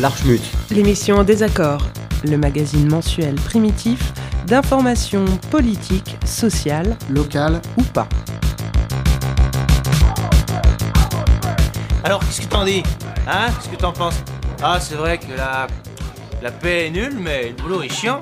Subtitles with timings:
[0.00, 0.40] L'Archmut.
[0.70, 1.84] L'émission en désaccord,
[2.24, 4.12] le magazine mensuel primitif
[4.46, 7.60] d'information politique, sociale, Local.
[7.76, 8.08] ou pas.
[12.04, 12.82] Alors, qu'est-ce que t'en dis?
[13.26, 13.48] Hein?
[13.58, 14.22] Qu'est-ce que t'en penses?
[14.62, 15.66] Ah, c'est vrai que la...
[16.40, 18.20] La paix est nulle, mais le boulot est chiant.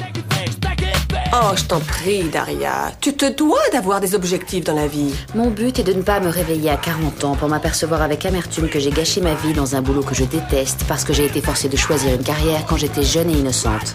[1.32, 2.92] Oh, je t'en prie, Daria.
[3.00, 5.14] Tu te dois d'avoir des objectifs dans la vie.
[5.34, 8.68] Mon but est de ne pas me réveiller à 40 ans pour m'apercevoir avec amertume
[8.68, 11.40] que j'ai gâché ma vie dans un boulot que je déteste parce que j'ai été
[11.40, 13.94] forcée de choisir une carrière quand j'étais jeune et innocente.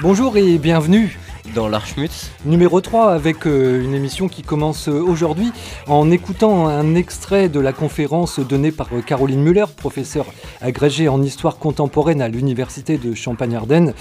[0.00, 1.18] Bonjour et bienvenue
[1.54, 2.30] Dans l'Archmut.
[2.44, 5.52] Numéro 3 avec euh, une émission qui commence euh, aujourd'hui
[5.86, 10.26] en écoutant un extrait de la conférence donnée par euh, Caroline Muller, professeure
[10.60, 13.94] agrégée en histoire contemporaine à l'université de Champagne-Ardenne,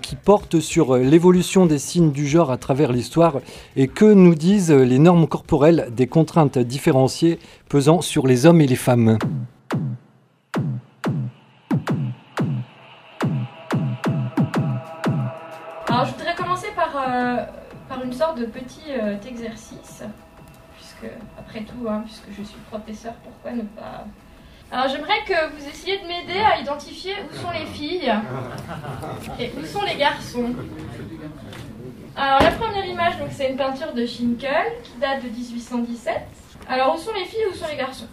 [0.00, 3.40] qui porte sur l'évolution des signes du genre à travers l'histoire
[3.76, 8.66] et que nous disent les normes corporelles des contraintes différenciées pesant sur les hommes et
[8.66, 9.18] les femmes.
[17.06, 17.44] Euh,
[17.88, 20.02] par une sorte de petit euh, exercice,
[20.76, 24.06] puisque, après tout, hein, puisque je suis professeur, pourquoi ne pas?
[24.72, 28.12] Alors, j'aimerais que vous essayiez de m'aider à identifier où sont les filles
[29.38, 30.52] et où sont les garçons.
[32.16, 36.14] Alors, la première image, donc, c'est une peinture de Schinkel qui date de 1817.
[36.68, 38.06] Alors, où sont les filles où sont les garçons?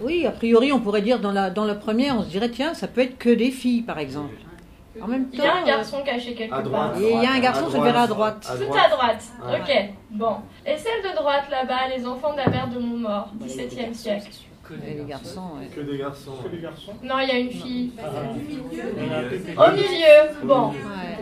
[0.00, 2.74] Oui, a priori, on pourrait dire dans la, dans la première, on se dirait, tiens,
[2.74, 4.34] ça peut être que des filles, par exemple.
[5.00, 6.98] En même Il y a un euh, garçon caché quelque part.
[7.00, 8.46] et il y a un garçon, je le verrai à droite.
[8.58, 9.24] Tout à droite.
[9.42, 10.36] Ok, bon.
[10.66, 14.30] Et celle de droite là-bas, les enfants de la mère de Montmort, 17e siècle.
[14.86, 15.66] Et les garçons, ouais.
[15.66, 16.32] Que des garçons.
[17.02, 17.92] Non, il y a une fille.
[19.56, 20.68] Au milieu, bon.
[20.70, 21.18] Ouais.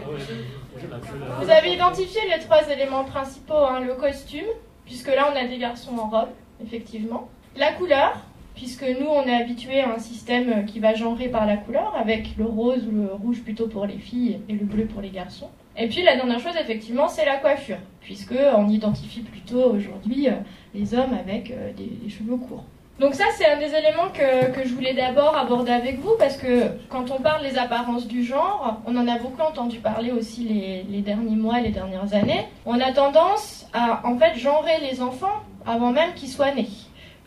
[1.41, 4.47] Vous avez identifié les trois éléments principaux, hein, le costume,
[4.85, 6.29] puisque là on a des garçons en robe,
[6.65, 7.29] effectivement.
[7.57, 8.17] La couleur,
[8.61, 12.37] puisque nous on est habitué à un système qui va genrer par la couleur, avec
[12.37, 15.49] le rose ou le rouge plutôt pour les filles et le bleu pour les garçons.
[15.79, 20.33] Et puis la dernière chose, effectivement, c'est la coiffure, puisque on identifie plutôt aujourd'hui euh,
[20.75, 22.65] les hommes avec euh, des, des cheveux courts.
[22.99, 26.37] Donc ça, c'est un des éléments que, que je voulais d'abord aborder avec vous, parce
[26.37, 30.43] que quand on parle des apparences du genre, on en a beaucoup entendu parler aussi
[30.45, 32.45] les, les derniers mois, les dernières années.
[32.67, 36.69] On a tendance à, en fait, genrer les enfants avant même qu'ils soient nés.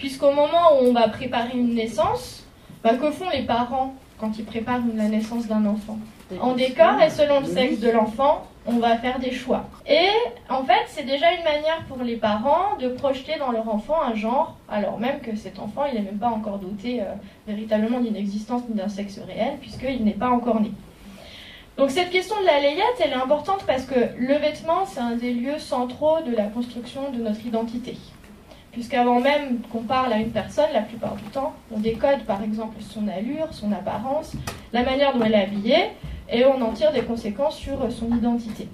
[0.03, 2.43] Puisqu'au moment où on va préparer une naissance,
[2.83, 5.97] bah, que font les parents quand ils préparent la naissance d'un enfant?
[6.41, 9.63] En décor et selon le sexe de l'enfant, on va faire des choix.
[9.87, 10.09] Et
[10.49, 14.13] en fait, c'est déjà une manière pour les parents de projeter dans leur enfant un
[14.13, 17.05] genre, alors même que cet enfant, il n'est même pas encore doté euh,
[17.47, 20.73] véritablement d'une existence ni d'un sexe réel, puisqu'il n'est pas encore né.
[21.77, 25.15] Donc cette question de la layette, elle est importante parce que le vêtement, c'est un
[25.15, 27.95] des lieux centraux de la construction de notre identité.
[28.73, 32.81] Puisqu'avant même qu'on parle à une personne, la plupart du temps, on décode par exemple
[32.81, 34.33] son allure, son apparence,
[34.73, 35.91] la manière dont elle est habillée,
[36.27, 38.67] et on en tire des conséquences sur son identité.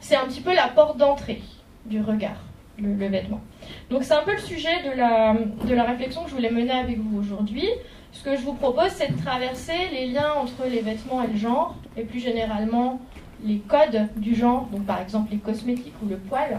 [0.00, 1.40] C'est un petit peu la porte d'entrée
[1.86, 2.42] du regard,
[2.76, 3.40] le, vêtement.
[3.88, 6.72] Donc c'est un peu le sujet de la, de la réflexion que je voulais mener
[6.72, 7.68] avec vous aujourd'hui.
[8.10, 11.36] Ce que je vous propose, c'est de traverser les liens entre les vêtements et le
[11.36, 13.00] genre, et plus généralement
[13.44, 16.58] les codes du genre, donc par exemple les cosmétiques ou le poil,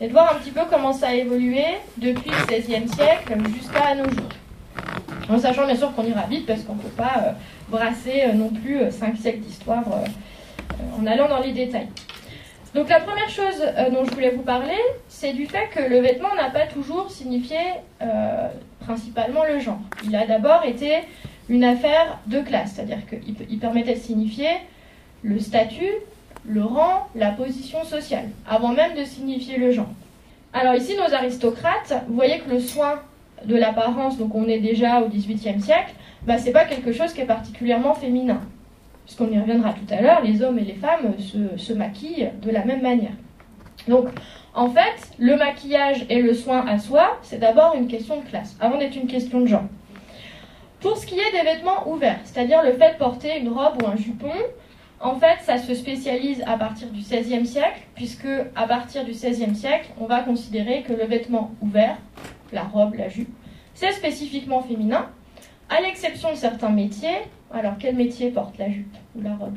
[0.00, 1.64] et de voir un petit peu comment ça a évolué
[1.96, 4.28] depuis le XVIe siècle jusqu'à nos jours.
[5.28, 7.32] En sachant bien sûr qu'on ira vite parce qu'on ne peut pas euh,
[7.68, 9.84] brasser euh, non plus euh, cinq siècles d'histoire
[10.98, 11.88] en allant dans les détails.
[12.74, 14.76] Donc la première chose dont je voulais vous parler,
[15.08, 17.56] c'est du fait que le vêtement n'a pas toujours signifié
[18.80, 19.80] principalement le genre.
[20.04, 20.98] Il a d'abord été
[21.48, 24.50] une affaire de classe, c'est-à-dire qu'il permettait de signifier
[25.22, 25.92] le statut,
[26.46, 29.90] le rang, la position sociale, avant même de signifier le genre.
[30.52, 33.00] Alors ici, nos aristocrates, vous voyez que le soin
[33.44, 37.20] de l'apparence, donc on est déjà au XVIIIe siècle, bah, c'est pas quelque chose qui
[37.20, 38.40] est particulièrement féminin.
[39.04, 42.50] Puisqu'on y reviendra tout à l'heure, les hommes et les femmes se, se maquillent de
[42.50, 43.12] la même manière.
[43.86, 44.08] Donc,
[44.54, 48.56] en fait, le maquillage et le soin à soi, c'est d'abord une question de classe,
[48.60, 49.64] avant d'être une question de genre.
[50.80, 53.86] Pour ce qui est des vêtements ouverts, c'est-à-dire le fait de porter une robe ou
[53.86, 54.32] un jupon,
[55.00, 59.54] en fait, ça se spécialise à partir du XVIe siècle, puisque à partir du XVIe
[59.54, 61.96] siècle, on va considérer que le vêtement ouvert,
[62.52, 63.32] la robe, la jupe,
[63.74, 65.06] c'est spécifiquement féminin,
[65.68, 67.18] à l'exception de certains métiers.
[67.52, 69.56] Alors, quel métier porte la jupe ou la robe?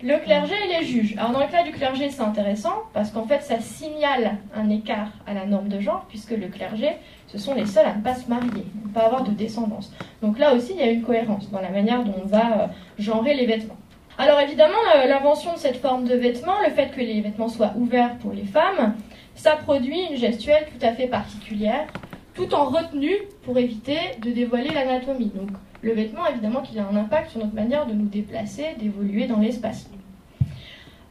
[0.00, 1.16] Le clergé et les juges.
[1.18, 5.10] Alors, dans le cas du clergé, c'est intéressant parce qu'en fait, ça signale un écart
[5.26, 6.90] à la norme de genre, puisque le clergé,
[7.26, 9.92] ce sont les seuls à ne pas se marier, ne pas avoir de descendance.
[10.22, 12.66] Donc là aussi, il y a une cohérence dans la manière dont on va euh,
[12.98, 13.76] genrer les vêtements.
[14.20, 17.72] Alors évidemment, euh, l'invention de cette forme de vêtement, le fait que les vêtements soient
[17.76, 18.96] ouverts pour les femmes,
[19.36, 21.86] ça produit une gestuelle tout à fait particulière,
[22.34, 25.30] tout en retenue pour éviter de dévoiler l'anatomie.
[25.32, 25.50] Donc
[25.82, 29.38] le vêtement, évidemment, qu'il a un impact sur notre manière de nous déplacer, d'évoluer dans
[29.38, 29.88] l'espace.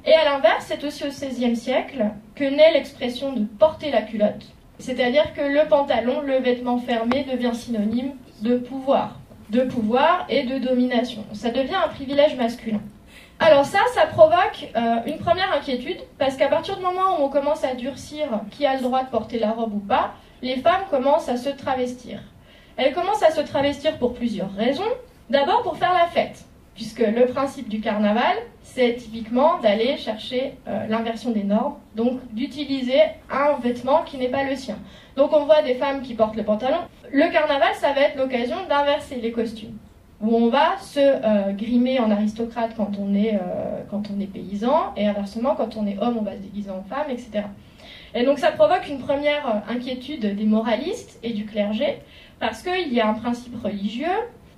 [0.06, 4.48] Et à l'inverse, c'est aussi au XVIe siècle que naît l'expression de porter la culotte,
[4.80, 9.18] c'est-à-dire que le pantalon, le vêtement fermé, devient synonyme de pouvoir,
[9.50, 11.24] de pouvoir et de domination.
[11.32, 12.82] Ça devient un privilège masculin.
[13.40, 17.30] Alors ça, ça provoque euh, une première inquiétude, parce qu'à partir du moment où on
[17.30, 20.86] commence à durcir qui a le droit de porter la robe ou pas, les femmes
[20.90, 22.20] commencent à se travestir.
[22.78, 24.92] Elles commencent à se travestir pour plusieurs raisons.
[25.30, 30.88] D'abord pour faire la fête, puisque le principe du carnaval, c'est typiquement d'aller chercher euh,
[30.88, 34.78] l'inversion des normes, donc d'utiliser un vêtement qui n'est pas le sien.
[35.16, 36.78] Donc on voit des femmes qui portent le pantalon.
[37.12, 39.78] Le carnaval, ça va être l'occasion d'inverser les costumes
[40.22, 44.28] où on va se euh, grimer en aristocrate quand on, est, euh, quand on est
[44.28, 47.44] paysan, et inversement, quand on est homme, on va se déguiser en femme, etc.
[48.16, 52.00] Et donc ça provoque une première euh, inquiétude des moralistes et du clergé,
[52.40, 54.08] parce qu'il y a un principe religieux,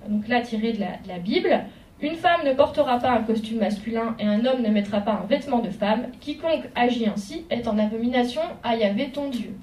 [0.08, 1.64] donc là tiré de la, de la Bible,
[2.00, 5.26] une femme ne portera pas un costume masculin et un homme ne mettra pas un
[5.26, 6.06] vêtement de femme.
[6.20, 9.54] Quiconque agit ainsi est en abomination à Yahvé ton Dieu.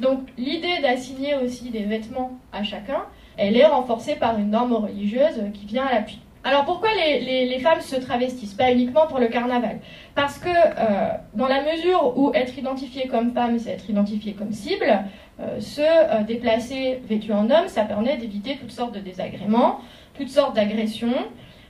[0.00, 3.04] Donc l'idée d'assigner aussi des vêtements à chacun,
[3.36, 6.20] elle est renforcée par une norme religieuse qui vient à l'appui.
[6.42, 8.54] Alors pourquoi les, femmes se travestissent?
[8.54, 9.80] Pas uniquement pour le carnaval.
[10.14, 14.52] Parce que euh, dans la mesure où être identifié comme femme, c'est être identifié comme
[14.52, 15.00] cible,
[15.40, 19.80] euh, se euh, déplacer vêtu en homme, ça permet d'éviter toutes sortes de désagréments,
[20.14, 21.14] toutes sortes d'agressions.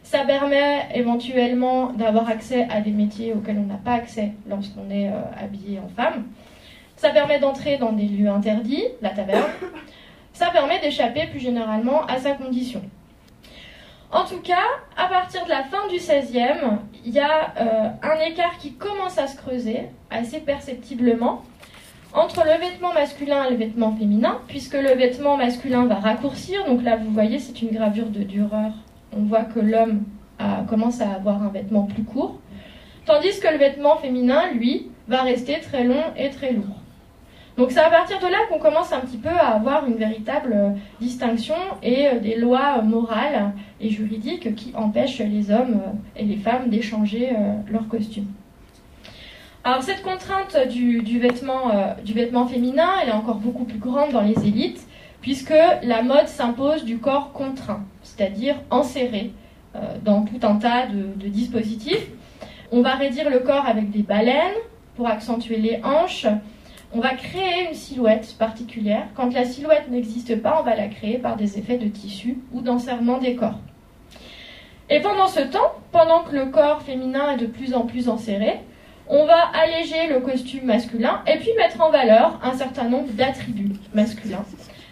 [0.04, 5.10] Ça permet éventuellement d'avoir accès à des métiers auxquels on n'a pas accès lorsqu'on est
[5.38, 6.24] habillé en femme.
[6.96, 9.44] Ça permet d'entrer dans des lieux interdits, la taverne.
[10.32, 12.82] Ça permet d'échapper plus généralement à sa condition.
[14.12, 14.67] En tout cas,
[14.97, 19.19] à partir de la fin du XVIe, il y a euh, un écart qui commence
[19.19, 21.43] à se creuser assez perceptiblement
[22.12, 26.65] entre le vêtement masculin et le vêtement féminin, puisque le vêtement masculin va raccourcir.
[26.67, 28.73] Donc là, vous voyez, c'est une gravure de Dürer.
[29.17, 30.03] On voit que l'homme
[30.69, 32.41] commence à avoir un vêtement plus court,
[33.05, 36.80] tandis que le vêtement féminin, lui, va rester très long et très lourd.
[37.60, 40.54] Donc c'est à partir de là qu'on commence un petit peu à avoir une véritable
[40.54, 43.52] euh, distinction et euh, des lois euh, morales
[43.82, 45.82] et juridiques qui empêchent les hommes
[46.16, 47.28] et les femmes d'échanger
[47.70, 48.28] leurs costumes.
[49.62, 51.70] Alors cette contrainte du, vêtement,
[52.02, 54.80] du vêtement féminin, elle est encore beaucoup plus grande dans les élites,
[55.20, 59.32] puisque la mode s'impose du corps contraint, c'est-à-dire enserré
[60.02, 62.06] dans tout un tas de dispositifs.
[62.70, 64.60] On va réduire le corps avec des baleines
[64.96, 66.26] pour accentuer les hanches,
[66.92, 69.06] on va créer une silhouette particulière.
[69.14, 72.60] Quand la silhouette n'existe pas, on va la créer par des effets de tissu ou
[72.62, 73.58] d'enserrement des corps.
[74.88, 78.60] Et pendant ce temps, pendant que le corps féminin est de plus en plus enserré,
[79.08, 83.72] on va alléger le costume masculin et puis mettre en valeur un certain nombre d'attributs
[83.94, 84.44] masculins.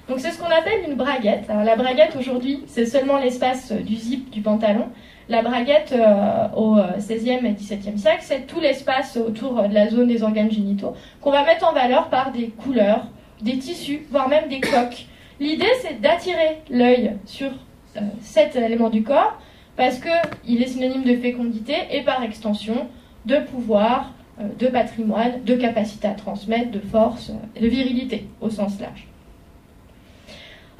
[0.08, 1.48] Donc c'est ce qu'on appelle une braguette.
[1.48, 4.88] La braguette aujourd'hui, c'est seulement l'espace du zip du pantalon.
[5.28, 10.08] La braguette euh, au XVIe et XVIIe siècle, c'est tout l'espace autour de la zone
[10.08, 13.06] des organes génitaux qu'on va mettre en valeur par des couleurs,
[13.42, 15.06] des tissus, voire même des coques.
[15.38, 17.50] L'idée, c'est d'attirer l'œil sur
[17.96, 19.38] euh, cet élément du corps
[19.76, 22.88] parce qu'il est synonyme de fécondité et par extension
[23.26, 28.80] de pouvoir, euh, de patrimoine, de capacité à transmettre, de force, de virilité au sens
[28.80, 29.06] large.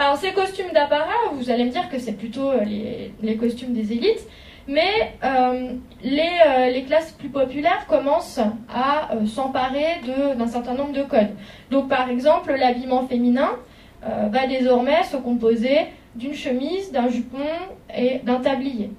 [0.01, 2.65] Alors ces costumes d'apparat, vous allez me dire que c'est plutôt euh,
[3.21, 4.25] les, costumes des élites,
[4.69, 5.73] mais euh,
[6.05, 8.39] euh, les, classes plus populaires commencent
[8.73, 10.01] à s'emparer
[10.37, 11.35] d'un certain nombre de codes.
[11.73, 13.51] Donc par exemple, l'habillement féminin
[14.03, 15.79] va désormais se composer
[16.15, 17.45] d'une chemise, d'un jupon
[17.97, 18.93] et d'un tablier.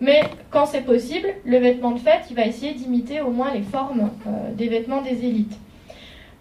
[0.00, 3.62] Mais quand c'est possible, le vêtement de fête, il va essayer d'imiter au moins les
[3.62, 4.10] formes
[4.54, 5.58] des vêtements des élites.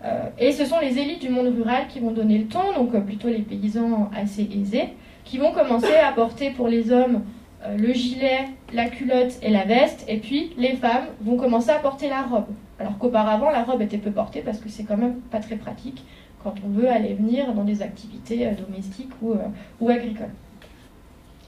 [0.06, 2.94] Euh, et ce sont les élites du monde rural qui vont donner le ton, donc
[2.94, 4.90] euh, plutôt les paysans assez aisés,
[5.24, 7.24] qui vont commencer à porter pour les hommes
[7.64, 11.80] euh, le gilet, la culotte et la veste, et puis les femmes vont commencer à
[11.80, 12.46] porter la robe.
[12.80, 16.04] Alors qu'auparavant, la robe était peu portée parce que c'est quand même pas très pratique
[16.44, 19.34] quand on veut aller venir dans des activités domestiques ou,
[19.80, 20.30] ou, agricoles.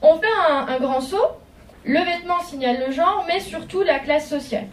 [0.02, 1.16] On fait un, un grand saut.
[1.84, 4.66] Le vêtement signale le genre, mais surtout la classe sociale.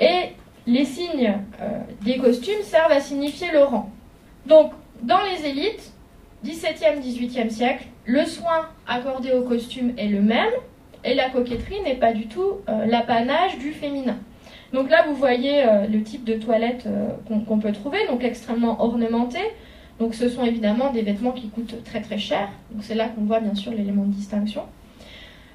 [0.00, 0.32] Et
[0.66, 3.90] les signes euh, des costumes servent à signifier le rang.
[4.46, 5.92] Donc, dans les élites,
[6.44, 10.52] 17e, 18e siècle, le soin accordé au costume est le même
[11.04, 14.18] et la coquetterie n'est pas du tout euh, l'apanage du féminin.
[14.72, 16.88] Donc là, vous voyez euh, le type de toilette
[17.28, 19.38] qu'on peut trouver, donc extrêmement ornementé.
[19.98, 22.48] Donc ce sont évidemment des vêtements qui coûtent très très cher.
[22.70, 24.62] Donc c'est là qu'on voit bien sûr l'élément de distinction.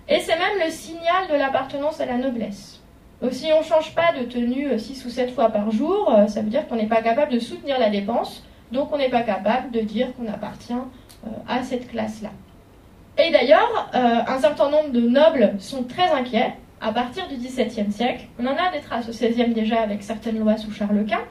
[0.08, 2.79] Et c'est même le signal de l'appartenance à la noblesse.
[3.22, 6.14] Donc si on ne change pas de tenue 6 euh, ou 7 fois par jour,
[6.14, 8.44] euh, ça veut dire qu'on n'est pas capable de soutenir la dépense.
[8.72, 12.30] donc on n'est pas capable de dire qu'on appartient euh, à cette classe-là.
[13.18, 18.28] Et d'ailleurs, un certain nombre de nobles sont très inquiets à partir du XVIIe siècle.
[18.40, 21.26] On en a des traces au XVIe déjà avec certaines lois sous Charles Quint,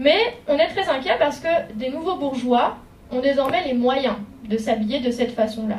[0.00, 0.18] mais
[0.48, 2.78] on est très inquiet parce que des nouveaux bourgeois
[3.12, 4.16] ont désormais les moyens
[4.48, 5.78] de s'habiller de cette façon-là.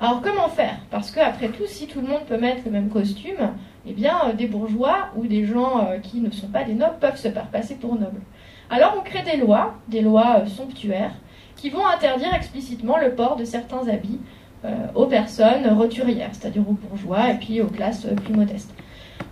[0.00, 0.78] Alors comment faire?
[0.90, 3.52] Parce qu'après tout, si tout le monde peut mettre le même costume,
[3.86, 7.16] eh bien euh, des bourgeois ou des gens qui ne sont pas des nobles peuvent
[7.16, 8.20] se faire passer pour nobles.
[8.68, 11.12] Alors on crée des lois, des lois somptuaires,
[11.56, 14.20] qui vont interdire explicitement le port de certains habits
[14.64, 18.72] euh, aux personnes roturières, c'est-à-dire aux bourgeois et puis aux classes plus modestes.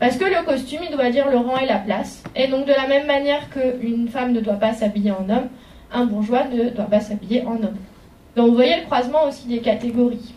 [0.01, 2.23] Parce que le costume, il doit dire le rang et la place.
[2.37, 5.49] Et donc de la même manière qu'une femme ne doit pas s'habiller en homme,
[5.93, 7.77] un bourgeois ne doit pas s'habiller en homme.
[8.37, 10.35] Donc vous voyez le croisement aussi des catégories.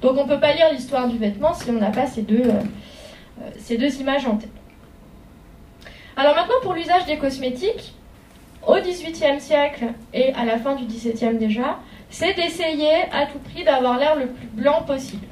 [0.00, 2.42] Donc on ne peut pas lire l'histoire du vêtement si on n'a pas ces deux,
[2.42, 2.62] euh, euh,
[3.58, 4.50] ces deux images en tête.
[6.16, 7.94] Alors maintenant pour l'usage des cosmétiques,
[8.66, 11.78] au XVIIIe siècle et à la fin du XVIIe déjà,
[12.10, 15.26] c'est d'essayer à tout prix d'avoir l'air le plus blanc possible.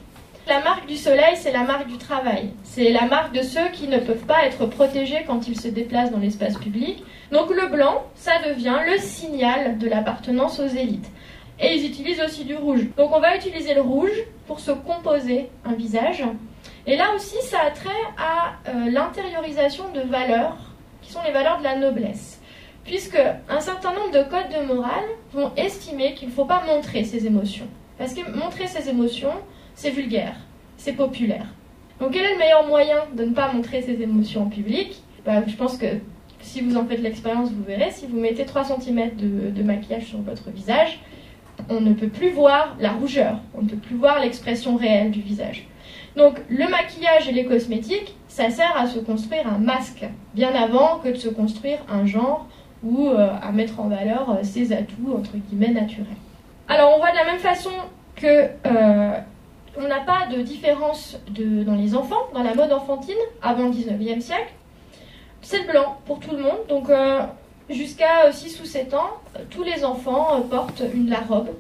[0.49, 2.51] La marque du soleil, c'est la marque du travail.
[2.65, 6.11] C'est la marque de ceux qui ne peuvent pas être protégés quand ils se déplacent
[6.11, 7.05] dans l'espace public.
[7.31, 11.09] Donc le blanc, ça devient le signal de l'appartenance aux élites.
[11.61, 12.81] Et ils utilisent aussi du rouge.
[12.97, 16.25] Donc on va utiliser le rouge pour se composer un visage.
[16.87, 20.57] Et là aussi, ça a trait à euh, l'intériorisation de valeurs,
[21.03, 22.41] qui sont les valeurs de la noblesse
[22.85, 27.05] puisque un certain nombre de codes de morale vont estimer qu'il ne faut pas montrer
[27.05, 27.67] ses émotions.
[27.99, 29.33] Parce que montrer ses émotions,
[29.75, 30.37] c'est vulgaire,
[30.77, 31.47] c'est populaire.
[32.01, 35.03] Donc quel est le meilleur moyen de ne pas montrer ses émotions en public?
[35.25, 35.87] Bah, Je pense que
[36.41, 40.07] si vous en faites l'expérience, vous verrez, si vous mettez 3 cm de, de maquillage
[40.07, 40.99] sur votre visage,
[41.69, 45.21] on ne peut plus voir la rougeur, on ne peut plus voir l'expression réelle du
[45.21, 45.69] visage.
[46.17, 50.99] Donc le maquillage et les cosmétiques, ça sert à se construire un masque, bien avant
[50.99, 52.47] que de se construire un genre
[52.83, 56.07] ou euh, à mettre en valeur euh, ses atouts entre guillemets naturels.
[56.69, 57.71] Alors on voit de la même façon
[58.17, 58.27] que
[58.67, 59.19] euh,
[59.77, 64.21] on n'a pas de différence dans les enfants, dans la mode enfantine avant le 19e
[64.21, 64.53] siècle.
[65.43, 66.91] C'est le blanc pour tout le monde, donc
[67.71, 69.11] jusqu'à 6 ou 7 ans,
[69.49, 71.51] tous les enfants portent une, la robe,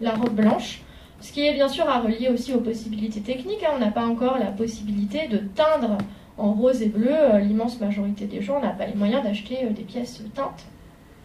[0.00, 0.82] la robe blanche,
[1.26, 3.64] ce qui est bien sûr à relier aussi aux possibilités techniques.
[3.64, 3.72] Hein.
[3.74, 5.98] On n'a pas encore la possibilité de teindre
[6.38, 9.70] en rose et bleu, euh, l'immense majorité des gens n'a pas les moyens d'acheter euh,
[9.70, 10.64] des pièces teintes.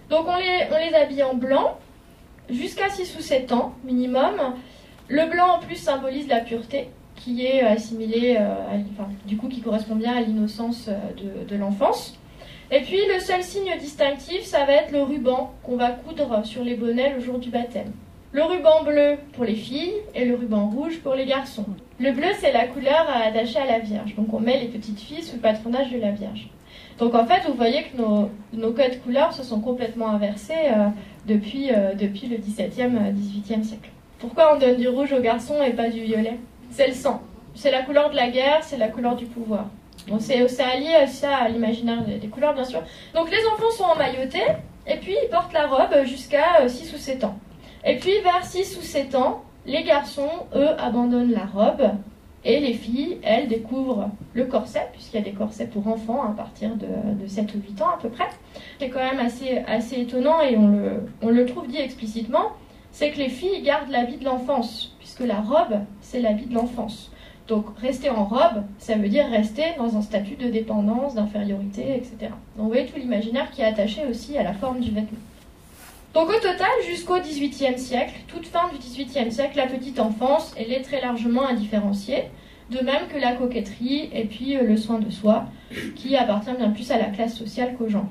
[0.10, 1.77] Donc on les, habille en blanc
[2.50, 4.55] jusqu'à 6 ou 7 ans minimum.
[5.08, 8.55] Le blanc en plus symbolise la pureté qui est assimilée, euh,
[8.93, 10.89] enfin, du coup qui correspond bien à l'innocence
[11.48, 12.17] de l'enfance.
[12.72, 16.63] Et puis le seul signe distinctif, ça va être le ruban qu'on va coudre sur
[16.63, 17.91] les bonnets le jour du baptême.
[18.34, 21.66] Le ruban bleu pour les filles et le ruban rouge pour les garçons.
[22.00, 24.16] Le bleu, c'est la couleur attachée à la Vierge.
[24.16, 26.48] Donc on met les petites filles sous le patronage de la Vierge.
[26.98, 30.88] Donc en fait, vous voyez que nos, codes couleurs se sont complètement inversés euh,
[31.28, 33.90] depuis, euh, depuis le XVIIe, XVIIIe siècle.
[34.18, 36.38] Pourquoi on donne du rouge aux garçons et pas du violet?
[36.70, 37.22] C'est le sang.
[37.54, 39.66] C'est la couleur de la guerre, c'est la couleur du pouvoir.
[40.08, 42.82] Bon, c'est allié ça à l'imaginaire des, des, couleurs, bien sûr.
[43.14, 44.40] Donc les enfants sont emmaillotés,
[44.88, 47.38] et puis ils portent la robe jusqu'à 6 euh, ou 7 ans.
[47.84, 51.92] Et puis vers 6 ou 7 ans, les garçons, eux, abandonnent la robe
[52.44, 56.32] et les filles, elles, découvrent le corset, puisqu'il y a des corsets pour enfants à
[56.32, 58.28] partir de, 7 ou 8 ans à peu près.
[58.80, 62.54] C'est quand même assez, assez étonnant et on le, on le trouve dit explicitement,
[62.92, 67.12] c'est que les filles gardent l'habit de l'enfance, puisque la robe, c'est l'habit de l'enfance.
[67.48, 72.18] Donc rester en robe, ça veut dire rester dans un statut de dépendance, d'infériorité, etc.
[72.56, 75.20] Donc vous voyez tout l'imaginaire qui est attaché aussi à la forme du vêtement.
[76.13, 80.74] Donc au total, jusqu'au XVIIIe siècle, toute fin du XVIIIe siècle, la petite enfance, elle
[80.74, 82.25] est très largement indifférenciée,
[82.70, 85.46] de même que la coquetterie et puis euh, le soin de soi,
[85.96, 88.10] qui appartient bien plus à la classe sociale qu'au genre.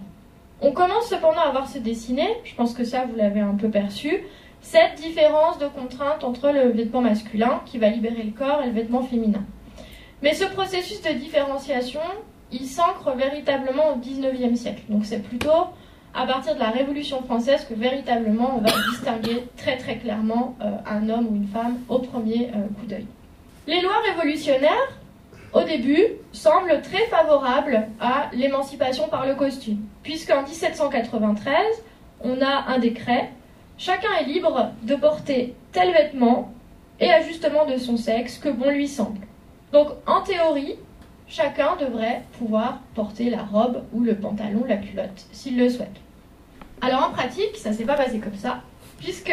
[0.62, 3.68] On commence cependant à voir se dessiner, je pense que ça vous l'avez un peu
[3.68, 4.22] perçu,
[4.62, 8.72] cette différence de contrainte entre le vêtement masculin, qui va libérer le corps, et le
[8.72, 9.44] vêtement féminin.
[10.22, 12.00] Mais ce processus de différenciation,
[12.52, 14.82] il s'ancre véritablement au XIXe siècle.
[14.88, 15.68] Donc c'est plutôt
[16.14, 20.70] à partir de la Révolution française que véritablement on va distinguer très très clairement euh,
[20.86, 23.06] un homme ou une femme au premier euh, coup d'œil.
[23.66, 24.98] Les lois révolutionnaires,
[25.52, 31.54] au début, semblent très favorables à l'émancipation par le costume, puisqu'en 1793,
[32.22, 33.30] on a un décret,
[33.78, 36.52] chacun est libre de porter tel vêtement
[36.98, 39.26] et ajustement de son sexe que bon lui semble.
[39.72, 40.76] Donc en théorie,
[41.30, 46.00] chacun devrait pouvoir porter la robe ou le pantalon, la culotte, s'il le souhaite.
[46.82, 48.62] Alors en pratique, ça s'est pas passé comme ça,
[48.98, 49.32] puisque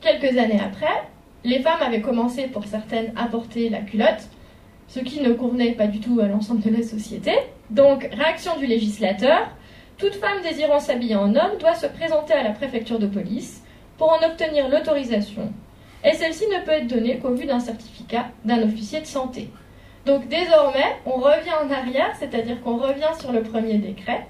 [0.00, 1.04] quelques années après,
[1.44, 4.28] les femmes avaient commencé pour certaines à porter la culotte,
[4.88, 7.32] ce qui ne convenait pas du tout à l'ensemble de la société.
[7.68, 9.48] Donc réaction du législateur,
[9.98, 13.62] toute femme désirant s'habiller en homme doit se présenter à la préfecture de police
[13.98, 15.52] pour en obtenir l'autorisation,
[16.02, 19.50] et celle-ci ne peut être donnée qu'au vu d'un certificat d'un officier de santé.
[20.06, 24.26] Donc désormais, on revient en arrière, c'est-à-dire qu'on revient sur le premier décret,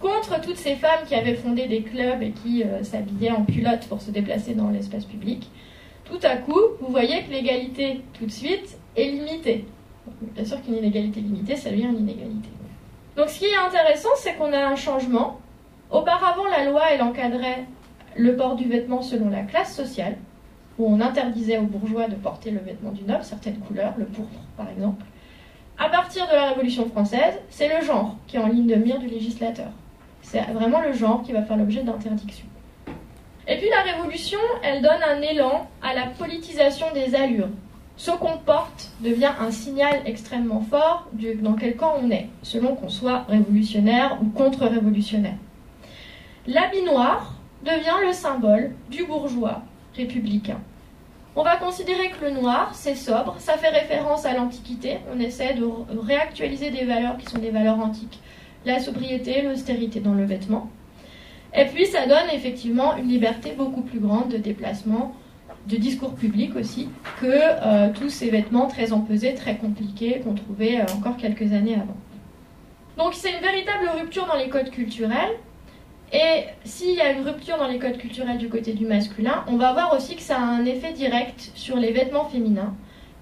[0.00, 3.86] contre toutes ces femmes qui avaient fondé des clubs et qui euh, s'habillaient en culotte
[3.88, 5.50] pour se déplacer dans l'espace public.
[6.04, 9.64] Tout à coup, vous voyez que l'égalité, tout de suite, est limitée.
[10.20, 12.48] Bien sûr qu'une inégalité limitée, ça devient une inégalité.
[13.16, 15.40] Donc ce qui est intéressant, c'est qu'on a un changement.
[15.90, 17.64] Auparavant, la loi, elle encadrait
[18.16, 20.16] le port du vêtement selon la classe sociale,
[20.78, 24.40] où on interdisait aux bourgeois de porter le vêtement du noble, certaines couleurs, le pourpre
[24.56, 25.04] par exemple.
[25.78, 28.98] À partir de la Révolution française, c'est le genre qui est en ligne de mire
[28.98, 29.70] du législateur.
[30.22, 32.46] C'est vraiment le genre qui va faire l'objet d'interdiction.
[33.46, 37.48] Et puis la Révolution, elle donne un élan à la politisation des allures.
[37.96, 42.74] Ce qu'on porte devient un signal extrêmement fort de dans quel camp on est, selon
[42.74, 45.36] qu'on soit révolutionnaire ou contre-révolutionnaire.
[46.46, 49.62] L'habit noir devient le symbole du bourgeois
[49.96, 50.60] républicain.
[51.36, 55.54] On va considérer que le noir, c'est sobre, ça fait référence à l'Antiquité, on essaie
[55.54, 55.66] de
[55.98, 58.20] réactualiser des valeurs qui sont des valeurs antiques,
[58.64, 60.70] la sobriété, l'austérité dans le vêtement.
[61.56, 65.14] Et puis ça donne effectivement une liberté beaucoup plus grande de déplacement,
[65.66, 66.88] de discours public aussi,
[67.20, 71.74] que euh, tous ces vêtements très empesés, très compliqués qu'on trouvait euh, encore quelques années
[71.74, 71.96] avant.
[72.96, 75.36] Donc c'est une véritable rupture dans les codes culturels,
[76.14, 79.56] et s'il y a une rupture dans les codes culturels du côté du masculin, on
[79.56, 82.72] va voir aussi que ça a un effet direct sur les vêtements féminins,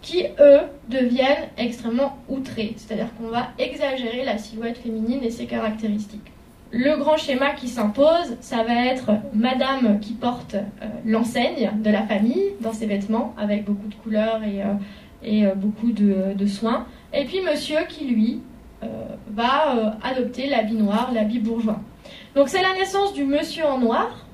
[0.02, 2.74] qui, eux, deviennent extrêmement outrés.
[2.76, 6.32] C'est-à-dire qu'on va exagérer la silhouette féminine et ses caractéristiques.
[6.70, 12.02] Le grand schéma qui s'impose, ça va être madame qui porte euh, l'enseigne de la
[12.02, 14.74] famille dans ses vêtements, avec beaucoup de couleurs et, euh,
[15.24, 16.86] euh, beaucoup de, soins.
[17.14, 18.40] Et puis monsieur qui, lui,
[19.30, 21.78] va adopter l'habit noir, l'habit bourgeois.
[22.34, 24.26] Donc c'est la naissance du monsieur en noir,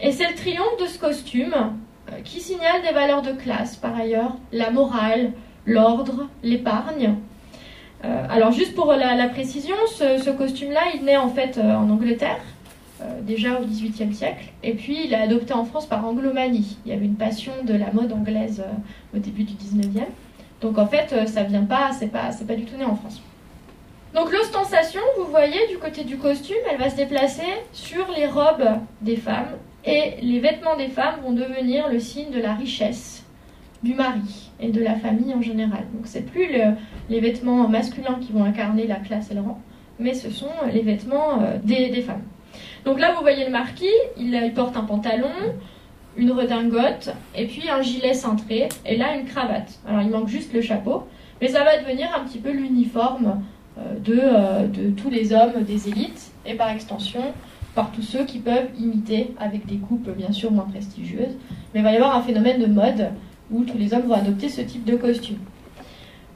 [0.00, 3.94] et c'est le triomphe de ce costume euh, qui signale des valeurs de classe, par
[3.94, 5.32] ailleurs, la morale,
[5.66, 7.16] l'ordre, l'épargne.
[8.04, 12.40] Euh, alors juste pour la, précision, ce, costume-là, il naît en fait euh, en Angleterre,
[13.22, 16.78] déjà au XVIIIe siècle, et puis il est adopté en France par Anglomanie.
[16.86, 18.62] Il y avait une passion de la mode anglaise
[19.12, 20.06] au début du XIXe.
[20.60, 23.20] Donc en fait, ça vient pas, c'est pas, pas du tout né en France.
[24.14, 28.68] Donc l'ostentation, vous voyez, du côté du costume, elle va se déplacer sur les robes
[29.00, 33.24] des femmes et les vêtements des femmes vont devenir le signe de la richesse
[33.82, 35.84] du mari et de la famille en général.
[35.94, 36.46] Donc c'est plus
[37.08, 39.60] les vêtements masculins qui vont incarner la classe et le rang,
[39.98, 42.22] mais ce sont les vêtements euh, des, femmes.
[42.84, 43.86] Donc là, vous voyez le marquis,
[44.18, 45.32] il, il porte un pantalon,
[46.16, 49.80] une redingote et puis un gilet cintré et là une cravate.
[49.88, 51.04] Alors il manque juste le chapeau,
[51.40, 53.42] mais ça va devenir un petit peu l'uniforme
[53.78, 57.20] de, euh, de, tous les hommes des élites et par extension
[57.74, 61.38] par tous ceux qui peuvent imiter avec des coupes bien sûr moins prestigieuses.
[61.72, 63.08] Mais il va y avoir un phénomène de mode
[63.50, 65.38] où tous les hommes vont adopter ce type de costume.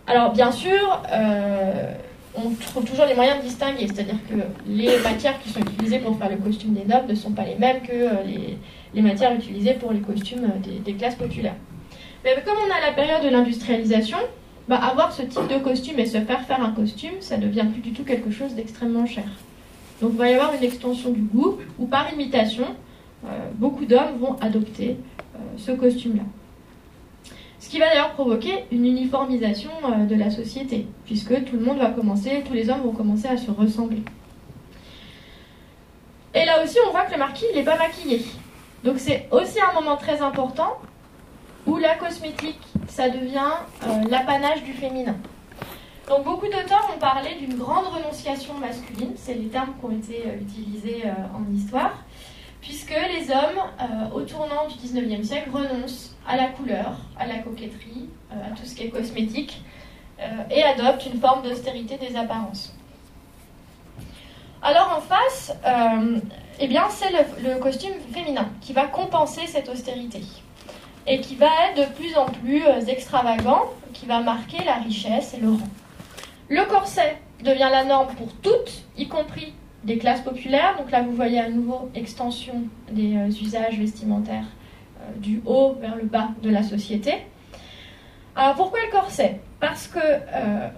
[0.06, 1.92] Alors bien sûr, euh,
[2.36, 6.16] on trouve toujours les moyens de distinguer, c'est-à-dire que les matières qui sont utilisées pour
[6.16, 8.08] faire le costume des nobles ne sont pas les mêmes que
[8.94, 10.52] les, matières utilisées pour les costumes
[10.84, 11.56] des classes populaires.
[12.24, 14.18] Mais comme on a la période de l'industrialisation,
[14.68, 17.80] bah, avoir ce type de costume et se faire faire un costume, ça devient plus
[17.80, 19.24] du tout quelque chose d'extrêmement cher.
[20.00, 22.66] Donc il va y avoir une extension du goût, ou par imitation,
[23.24, 24.96] euh, beaucoup d'hommes vont adopter
[25.34, 26.24] euh, ce costume-là.
[27.60, 31.78] Ce qui va d'ailleurs provoquer une uniformisation euh, de la société, puisque tout le monde
[31.78, 34.02] va commencer, tous les hommes vont commencer à se ressembler.
[36.34, 38.22] Et là aussi, on voit que le marquis, il n'est pas maquillé.
[38.84, 40.76] Donc c'est aussi un moment très important
[41.66, 43.52] où la cosmétique, ça devient
[43.84, 45.16] euh, l'apanage du féminin.
[46.08, 50.22] Donc beaucoup d'auteurs ont parlé d'une grande renonciation masculine, c'est les termes qui ont été
[50.26, 52.04] euh, utilisés euh, en histoire,
[52.60, 58.08] puisque les hommes, au tournant du 19e siècle, renoncent à la couleur, à la coquetterie,
[58.32, 59.62] à tout ce qui est cosmétique,
[60.50, 62.74] et adoptent une forme d'austérité des apparences.
[64.62, 65.52] Alors en face,
[66.58, 70.22] eh bien, c'est le costume féminin qui va compenser cette austérité
[71.06, 75.34] et qui va être de plus en plus euh, extravagant, qui va marquer la richesse
[75.34, 75.68] et le rang.
[76.48, 79.52] Le corset devient la norme pour toutes, y compris
[79.84, 80.76] des classes populaires.
[80.78, 84.46] Donc là, vous voyez à nouveau extension des euh, usages vestimentaires
[85.00, 87.14] euh, du haut vers le bas de la société.
[88.34, 89.40] Alors pourquoi le corset?
[89.60, 89.98] Parce que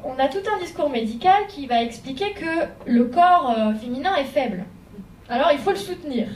[0.04, 4.62] on a tout un discours médical qui va expliquer que le corps féminin est faible.
[5.28, 6.28] Alors il faut le soutenir.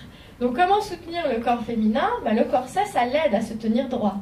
[0.43, 2.11] Donc comment soutenir le corps féminin?
[2.25, 4.17] Bah, Le corset, ça l'aide à se tenir droit.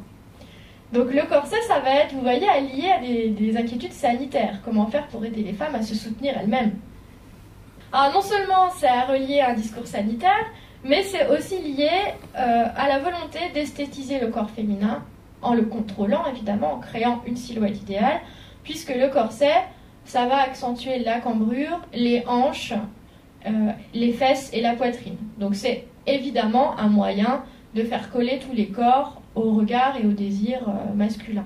[0.92, 4.60] Donc le corset, ça va être, vous voyez, allié à des, inquiétudes sanitaires.
[4.62, 6.74] Comment faire pour aider les femmes à se soutenir elles-mêmes?
[7.90, 10.44] Alors non seulement c'est relié à un discours sanitaire,
[10.84, 11.88] mais c'est aussi lié
[12.36, 15.02] euh, à la volonté d'esthétiser le corps féminin
[15.40, 18.20] en le contrôlant évidemment, en créant une silhouette idéale,
[18.62, 19.64] puisque le corset,
[20.04, 22.74] ça va accentuer la cambrure, les hanches,
[23.46, 25.16] euh, les fesses et la poitrine.
[25.38, 27.42] Donc c'est évidemment un moyen
[27.74, 31.44] de faire coller tous les corps au regard et au désir euh, masculin.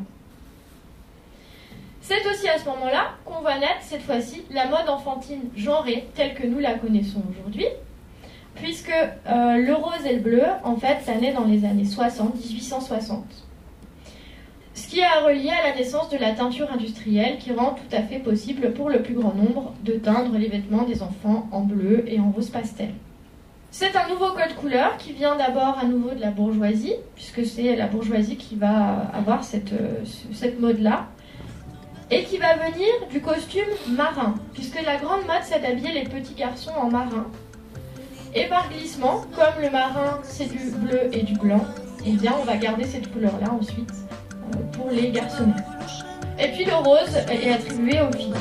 [2.00, 6.34] C'est aussi à ce moment-là qu'on voit naître cette fois-ci la mode enfantine genrée telle
[6.34, 7.66] que nous la connaissons aujourd'hui,
[8.54, 12.34] puisque euh, le rose et le bleu, en fait, ça naît dans les années 60,
[12.34, 13.24] 1860.
[14.74, 18.02] Ce qui a relié à la naissance de la teinture industrielle qui rend tout à
[18.02, 22.04] fait possible pour le plus grand nombre de teindre les vêtements des enfants en bleu
[22.06, 22.90] et en rose pastel.
[23.76, 27.74] C'est un nouveau code couleur qui vient d'abord à nouveau de la bourgeoisie, puisque c'est
[27.74, 31.06] la bourgeoisie qui va avoir cette, euh, cette mode-là,
[32.08, 36.34] et qui va venir du costume marin, puisque la grande mode c'est d'habiller les petits
[36.34, 37.26] garçons en marin.
[38.32, 41.66] Et par glissement, comme le marin c'est du bleu et du blanc,
[42.06, 45.52] et eh bien on va garder cette couleur-là ensuite euh, pour les garçons.
[46.38, 48.34] Et puis le rose est attribué aux filles.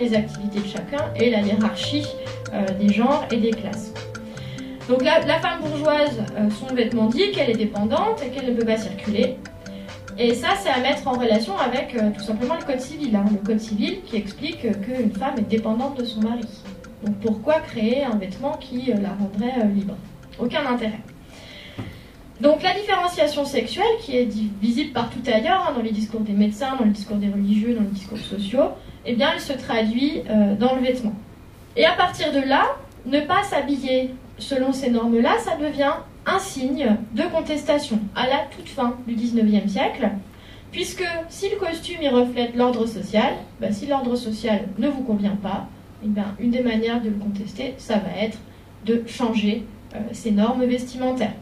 [0.00, 2.06] Les activités de chacun et la hiérarchie
[2.52, 3.92] euh, des genres et des classes.
[4.88, 8.66] Donc la, femme bourgeoise, euh, son vêtement dit qu'elle est dépendante et qu'elle ne peut
[8.66, 9.36] pas circuler.
[10.18, 13.14] Et ça, c'est à mettre en relation avec euh, tout simplement le code civil.
[13.16, 13.24] Hein.
[13.30, 16.46] le code civil qui explique qu'une femme est dépendante de son mari.
[17.04, 19.94] Donc pourquoi créer un vêtement qui la rendrait libre?
[20.38, 21.00] Aucun intérêt.
[22.40, 24.28] Donc la différenciation sexuelle, qui est
[24.60, 27.82] visible partout ailleurs, hein, dans les discours des médecins, dans les discours des religieux, dans
[27.82, 28.70] les discours sociaux,
[29.06, 31.14] eh bien elle se traduit euh, dans le vêtement.
[31.76, 32.64] Et à partir de là,
[33.06, 35.92] ne pas s'habiller selon ces normes-là, ça devient
[36.26, 40.10] un signe de contestation à la toute fin du 19e siècle,
[40.72, 45.36] puisque si le costume y reflète l'ordre social, bah, si l'ordre social ne vous convient
[45.36, 45.68] pas,
[46.04, 48.38] eh une des manières de le contester, ça va être
[48.84, 49.64] de changer
[49.94, 51.34] euh, ces normes vestimentaires.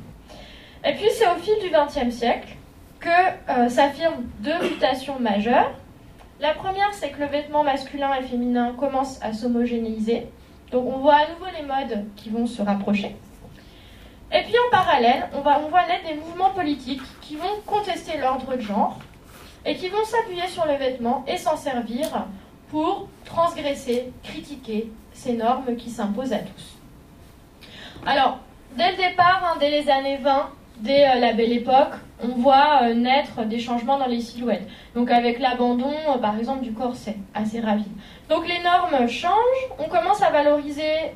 [0.86, 2.56] Et puis c'est au fil du XXe siècle
[3.00, 5.72] que euh, s'affirment deux mutations majeures.
[6.40, 10.26] La première, c'est que le vêtement masculin et féminin commence à s'homogénéiser.
[10.72, 13.14] Donc on voit à nouveau les modes qui vont se rapprocher.
[14.32, 18.56] Et puis en parallèle, on, va, voit naître des mouvements politiques qui vont contester l'ordre
[18.56, 18.98] de genre
[19.64, 22.26] et qui vont s'appuyer sur le vêtement et s'en servir
[22.68, 26.78] pour transgresser, critiquer ces normes qui s'imposent à tous.
[28.04, 28.38] Alors,
[28.76, 32.82] dès le départ, hein, dès les années 20, dès euh, la belle époque, on voit
[32.82, 34.66] euh, naître des changements dans les silhouettes.
[34.94, 37.92] Donc avec l'abandon, euh, par exemple, du corset, assez rapide.
[38.28, 41.12] Donc les normes changent, on commence à valoriser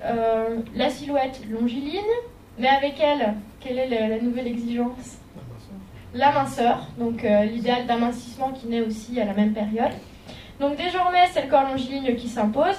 [0.74, 2.02] la silhouette longiligne,
[2.58, 5.18] mais avec elle, quelle est la, nouvelle exigence?
[6.14, 9.92] La minceur, donc l'idéal d'amincissement qui naît aussi à la même période.
[10.60, 12.76] Donc désormais, c'est le corps longiligne qui s'impose.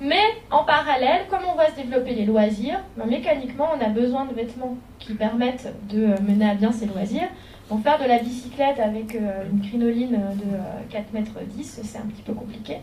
[0.00, 4.24] Mais en parallèle, comme on voit se développer les loisirs, ben, mécaniquement, on a besoin
[4.24, 7.28] de vêtements qui permettent de euh, mener à bien ces loisirs.
[7.68, 11.98] Pour faire de la bicyclette avec euh, une crinoline de 4 euh, mètres 10, c'est
[11.98, 12.78] un petit peu compliqué.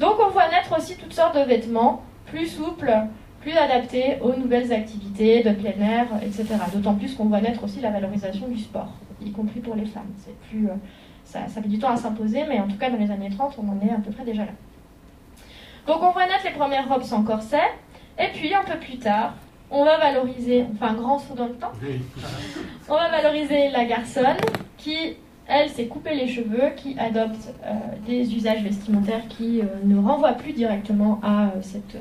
[0.00, 2.92] Donc on voit naître aussi toutes sortes de vêtements plus souples,
[3.40, 6.46] plus adaptés aux nouvelles activités de plein air, etc.
[6.72, 10.10] D'autant plus qu'on voit naître aussi la valorisation du sport, y compris pour les femmes.
[10.16, 10.68] C'est plus,
[11.24, 13.58] ça, ça met du temps à s'imposer, mais en tout cas dans les années 30,
[13.58, 14.52] on en est à peu près déjà là.
[15.86, 17.70] Donc on voit naître les premières robes sans corset,
[18.18, 19.34] et puis un peu plus tard,
[19.70, 21.72] on va valoriser, enfin un grand saut dans le temps,
[22.88, 24.36] on va valoriser la garçonne
[24.76, 25.16] qui,
[25.48, 27.72] elle, s'est coupé les cheveux, qui adopte euh,
[28.06, 31.98] des usages vestimentaires qui euh, ne renvoient plus directement à euh, cette,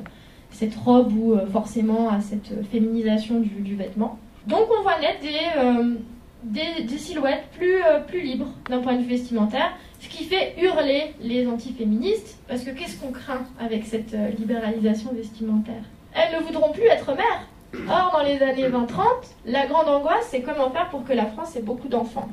[0.51, 4.19] cette robe ou forcément à cette féminisation du, du, vêtement.
[4.47, 5.97] Donc on voit naître des
[6.43, 11.13] des, silhouettes plus, euh, plus libres d'un point de vue vestimentaire, ce qui fait hurler
[11.21, 15.83] les antiféministes, parce que qu'est-ce qu'on craint avec cette euh, libéralisation vestimentaire?
[16.13, 17.47] Elles ne voudront plus être mères.
[17.87, 19.01] Or, dans les années 20-30,
[19.45, 22.27] la grande angoisse, c'est comment faire pour que la France ait beaucoup d'enfants.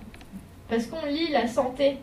[0.68, 1.98] Parce qu'on lie la santé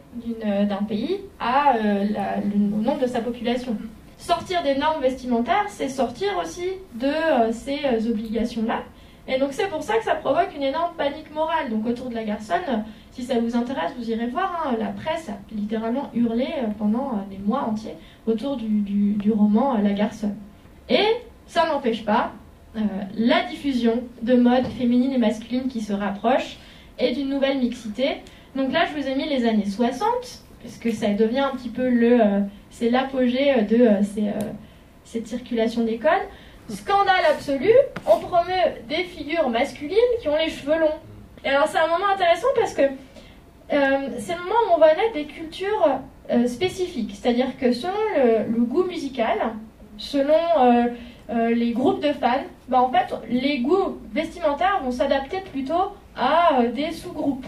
[0.45, 3.75] euh, d'un pays à le, au nombre de sa population.
[4.17, 8.83] Sortir des normes vestimentaires, c'est sortir aussi de ces obligations-là.
[9.27, 11.69] Et donc c'est pour ça que ça provoque une énorme panique morale.
[11.69, 14.65] Donc autour de la garçonne, si ça vous intéresse, vous irez voir.
[14.67, 17.95] hein, la presse a littéralement hurlé euh, pendant euh, des mois entiers
[18.27, 20.35] autour du, du- roman euh, La garçonne.
[20.89, 21.05] Et
[21.47, 22.31] ça n'empêche pas
[23.15, 26.57] la diffusion de modes féminines et masculines qui se rapprochent
[26.99, 28.17] et d'une nouvelle mixité.
[28.55, 30.05] Donc là, je vous ai mis les années 60,
[30.61, 32.19] parce que ça devient un petit peu le...
[32.69, 33.89] c'est l'apogée de
[35.05, 35.99] cette circulation des.
[36.69, 37.71] Scandale absolu,
[38.07, 40.99] on promeut des figures masculines qui ont les cheveux longs.
[41.43, 44.95] Et alors c'est un moment intéressant parce que euh, c'est le moment où on va
[44.95, 45.99] naître des cultures
[46.31, 47.11] euh, spécifiques.
[47.13, 49.37] C'est-à-dire que selon le, goût musical,
[49.97, 55.93] selon euh, les groupes de fans, bah, en fait, les goûts vestimentaires vont s'adapter plutôt
[56.17, 57.45] à des sous-groupes.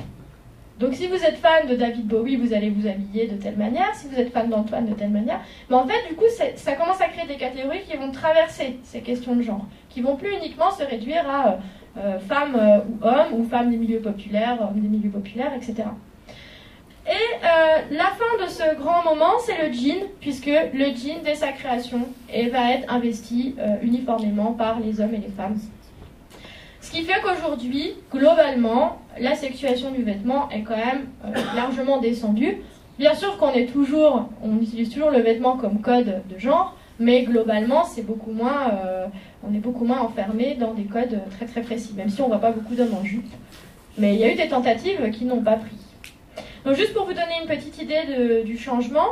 [0.79, 3.95] Donc si vous êtes fan de David Bowie, vous allez vous habiller de telle manière.
[3.95, 5.39] Si vous êtes fan d'Antoine, de telle manière.
[5.69, 9.01] Mais en fait, du coup, ça commence à créer des catégories qui vont traverser ces
[9.01, 11.55] questions de genre, qui vont plus uniquement se réduire à euh,
[11.97, 15.89] euh, femmes euh, ou hommes, ou femmes des milieux populaires, hommes des milieux populaires, etc.
[17.07, 21.53] Et la fin de ce grand moment, c'est le jean, puisque le jean, dès sa
[21.53, 22.01] création,
[22.51, 25.57] va être investi uniformément par les hommes et les femmes.
[26.87, 32.59] Ce qui fait qu'aujourd'hui, globalement, la sexuation du vêtement est quand même euh, largement descendue.
[32.97, 37.23] Bien sûr qu'on est toujours, on utilise toujours le vêtement comme code de genre, mais
[37.23, 39.07] globalement, c'est beaucoup moins, euh,
[39.45, 42.39] on est beaucoup moins enfermé dans des codes très très précis, même si on voit
[42.39, 43.33] pas beaucoup d'hommes en jupe.
[43.97, 45.75] Mais il y a eu des tentatives qui n'ont pas pris.
[46.63, 49.07] Donc juste pour vous donner une petite idée du changement,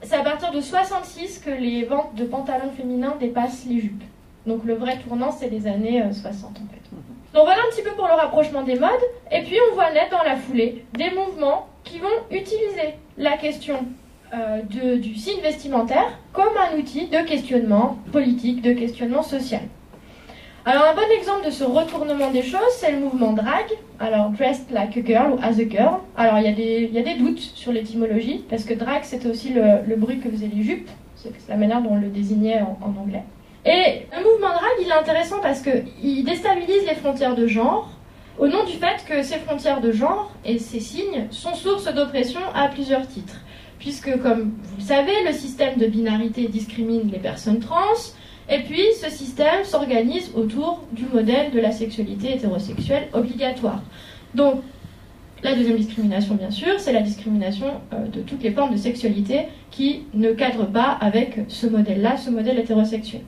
[0.00, 4.04] c'est à partir de 66 que les ventes de pantalons féminins dépassent les jupes.
[4.46, 6.80] Donc le vrai tournant, c'est les années euh, 60 en fait.
[7.34, 8.90] Donc voilà un petit peu pour le rapprochement des modes.
[9.30, 13.84] Et puis on voit naître dans la foulée des mouvements qui vont utiliser la question
[14.34, 19.62] euh, du signe vestimentaire comme un outil de questionnement politique, de questionnement social.
[20.66, 23.64] Alors un bon exemple de ce retournement des choses, c'est le mouvement drag.
[23.98, 26.00] Alors dressed like a girl ou as a girl.
[26.16, 30.18] Alors il y, a des- doutes sur l'étymologie, parce que drag c'était aussi le, bruit
[30.18, 30.90] que faisaient les jupes.
[31.16, 33.22] C'est la manière dont on le désignait en anglais.
[33.64, 37.90] Et le mouvement drag, il est intéressant parce qu'il déstabilise les frontières de genre
[38.38, 42.40] au nom du fait que ces frontières de genre et ces signes sont source d'oppression
[42.54, 43.36] à plusieurs titres.
[43.78, 47.76] Puisque, comme vous le savez, le système de binarité discrimine les personnes trans,
[48.48, 53.82] et puis ce système s'organise autour du modèle de la sexualité hétérosexuelle obligatoire.
[54.34, 54.62] Donc,
[55.42, 59.46] la deuxième discrimination, bien sûr, c'est la discrimination euh, de toutes les formes de sexualité
[59.70, 63.22] qui ne cadrent pas avec ce modèle-là, ce modèle hétérosexuel.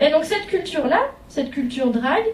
[0.00, 2.26] Et donc cette culture-là, cette culture drague,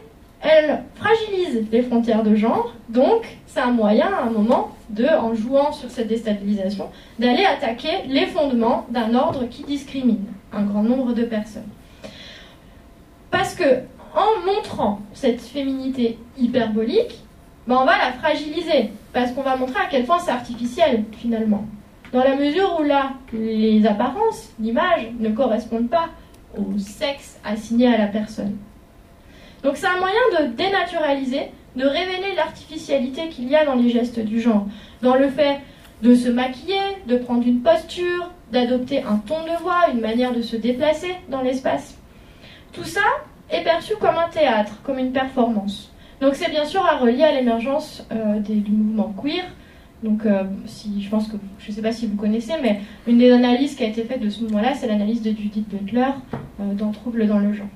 [0.43, 5.35] elle fragilise les frontières de genre, donc c'est un moyen à un moment de, en
[5.35, 11.13] jouant sur cette déstabilisation, d'aller attaquer les fondements d'un ordre qui discrimine un grand nombre
[11.13, 11.69] de personnes.
[13.31, 13.83] Parce que
[14.15, 17.21] en montrant cette féminité hyperbolique,
[17.67, 21.65] ben on va la fragiliser, parce qu'on va montrer à quel point c'est artificiel finalement.
[22.13, 26.09] Dans la mesure où là, les apparences, l'image, ne correspondent pas
[26.57, 28.57] au sexe assigné à la personne.
[29.63, 34.21] Donc c'est un moyen de dénaturaliser, de révéler l'artificialité qu'il y a dans les gestes
[34.21, 34.67] du genre,
[35.03, 35.61] dans le fait
[36.03, 40.43] de se maquiller, de prendre une posture, d'adopter un ton de voix, une manière de
[40.43, 41.99] se déplacer dans l'espace.
[42.73, 43.03] Tout ça
[43.51, 45.93] est perçu comme un théâtre, comme une performance.
[46.21, 49.45] Donc c'est bien sûr à relier à l'émergence euh, du mouvement queer.
[50.03, 53.31] Donc euh, je pense que, je ne sais pas si vous connaissez, mais une des
[53.31, 56.07] analyses qui a été faite de ce mouvement-là, c'est l'analyse de Judith Butler
[56.61, 57.67] euh, dans Troubles dans le genre.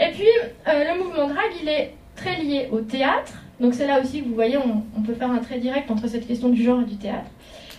[0.00, 0.26] Et puis,
[0.68, 3.34] euh, le mouvement drag, il est très lié au théâtre.
[3.60, 6.26] Donc c'est là aussi que vous voyez, on, peut faire un trait direct entre cette
[6.26, 7.30] question du genre et du théâtre.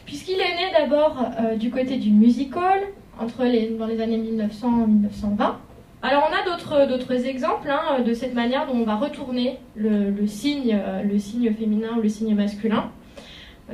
[0.05, 2.79] Puisqu'il est né d'abord euh, du côté du musical,
[3.19, 5.59] entre les, dans les années 1900 et 1920.
[6.01, 6.45] Alors on a
[6.89, 11.89] d'autres, exemples hein, de cette manière dont on va retourner le, signe, le signe féminin
[11.97, 12.89] ou le signe masculin.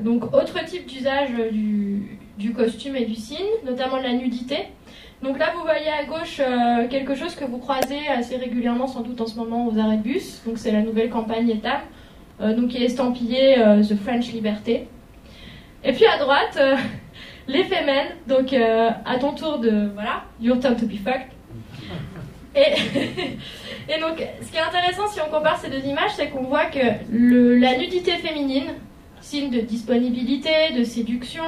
[0.02, 4.68] Donc autre type d'usage du, du costume et du signe, notamment de la nudité.
[5.22, 9.02] Donc là, vous voyez à gauche euh, quelque chose que vous croisez assez régulièrement, sans
[9.02, 10.42] doute en ce moment, aux arrêts de bus.
[10.46, 11.82] Donc c'est la nouvelle campagne ETAM,
[12.42, 14.88] euh, donc qui est estampillée euh, The French Liberté.
[15.84, 16.76] Et puis à droite, euh,
[17.48, 18.10] les femmes.
[18.28, 21.32] Donc euh, à ton tour de voilà, your turn to be fucked.
[23.88, 26.66] Et, donc, ce qui est intéressant si on compare ces deux images, c'est qu'on voit
[26.68, 26.80] que
[27.60, 28.74] la nudité féminine,
[29.22, 31.44] signe de disponibilité, de séduction,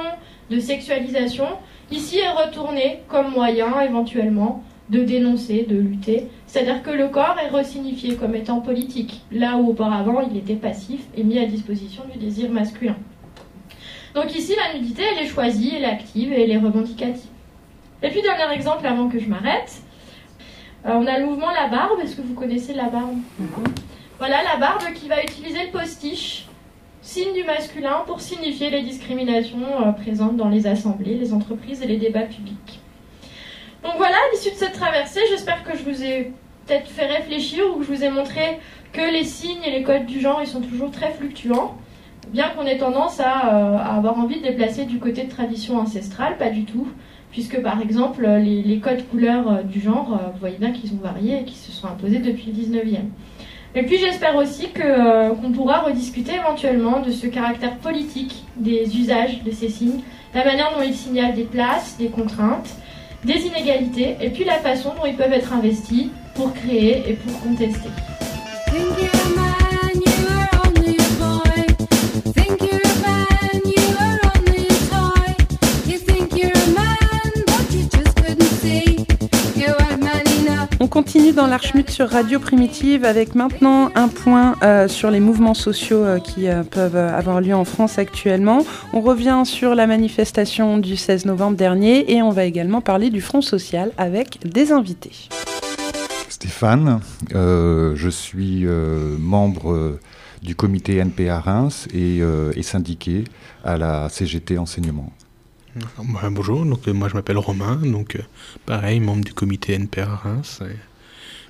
[0.50, 1.46] de sexualisation,
[1.90, 6.28] ici est retournée comme moyen éventuellement de dénoncer, de lutter.
[6.46, 11.00] C'est-à-dire que le corps est resignifié comme étant politique, là où auparavant il était passif
[11.16, 12.96] et mis à disposition du désir masculin.
[14.14, 17.30] Donc ici, la nudité, elle est choisie, elle est active et elle est revendicative.
[18.02, 19.82] Et puis, dernier exemple avant que je m'arrête,
[20.86, 22.00] euh, on a le mouvement La Barbe.
[22.02, 23.16] Est-ce que vous connaissez La Barbe?
[24.18, 26.47] Voilà, La Barbe qui va utiliser le postiche,
[27.08, 31.86] signe du masculin, pour signifier les discriminations euh, présentes dans les assemblées, les entreprises et
[31.86, 32.80] les débats publics.
[33.82, 36.32] Donc voilà, à l'issue de cette traversée, j'espère que je vous ai
[36.66, 38.58] peut-être fait réfléchir ou que je vous ai montré
[38.92, 41.78] que les signes et les codes du genre, ils sont toujours très fluctuants.
[42.28, 45.78] Bien qu'on ait tendance à, euh, avoir envie de les placer du côté de tradition
[45.78, 46.88] ancestrale, pas du tout
[47.30, 51.40] puisque par exemple les, codes couleurs euh, du genre, vous voyez bien qu'ils ont varié
[51.40, 53.08] et qu'ils se sont imposés depuis le 19e.
[53.74, 59.42] Et puis j'espère aussi euh, qu'on pourra rediscuter éventuellement de ce caractère politique des usages
[59.42, 60.00] de ces signes,
[60.34, 62.70] la manière dont ils signalent des places, des contraintes,
[63.24, 67.40] des inégalités, et puis la façon dont ils peuvent être investis pour créer et pour
[67.40, 67.88] contester.
[80.88, 86.04] Continue dans l'Archmut sur Radio Primitive avec maintenant un point euh, sur les mouvements sociaux
[86.04, 88.64] euh, qui euh, peuvent avoir lieu en France actuellement.
[88.92, 93.20] On revient sur la manifestation du 16 novembre dernier et on va également parler du
[93.20, 95.28] Front social avec des invités.
[96.28, 97.00] Stéphane,
[97.32, 98.64] je suis
[99.18, 99.98] membre
[100.42, 102.20] du comité NPA Reims et,
[102.54, 103.24] et syndiqué
[103.64, 105.12] à la CGT Enseignement.
[105.76, 108.22] Bah, bonjour, donc euh, moi je m'appelle Romain, donc euh,
[108.64, 110.60] pareil, membre du comité NPR Reims.
[110.62, 110.76] et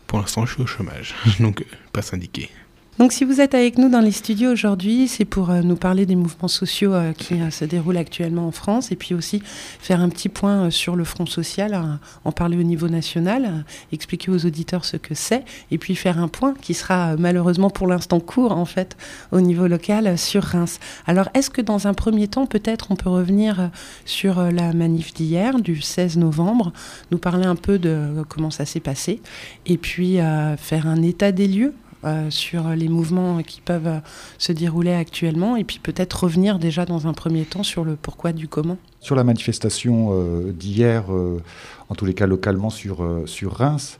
[0.07, 2.51] pour l'instant, je suis au chômage, donc euh, pas syndiqué.
[2.99, 6.05] Donc si vous êtes avec nous dans les studios aujourd'hui, c'est pour euh, nous parler
[6.05, 10.01] des mouvements sociaux euh, qui euh, se déroulent actuellement en France et puis aussi faire
[10.01, 14.45] un petit point sur le Front social, euh, en parler au niveau national, expliquer aux
[14.45, 18.51] auditeurs ce que c'est et puis faire un point qui sera malheureusement pour l'instant court
[18.51, 18.97] en fait
[19.31, 20.81] au niveau local sur Reims.
[21.07, 23.71] Alors est-ce que dans un premier temps peut-être on peut revenir
[24.07, 26.73] sur la manif d'hier du 16 novembre,
[27.13, 29.23] nous parler un peu de comment ça s'est passé
[29.67, 30.17] et puis
[30.57, 34.01] faire un état des lieux euh, sur les mouvements qui peuvent
[34.39, 38.33] se dérouler actuellement et puis peut-être revenir déjà dans un premier temps sur le pourquoi
[38.33, 38.77] du comment.
[39.01, 41.43] Sur la manifestation euh, d'hier, euh,
[41.89, 43.99] en tous les cas localement sur, sur Reims,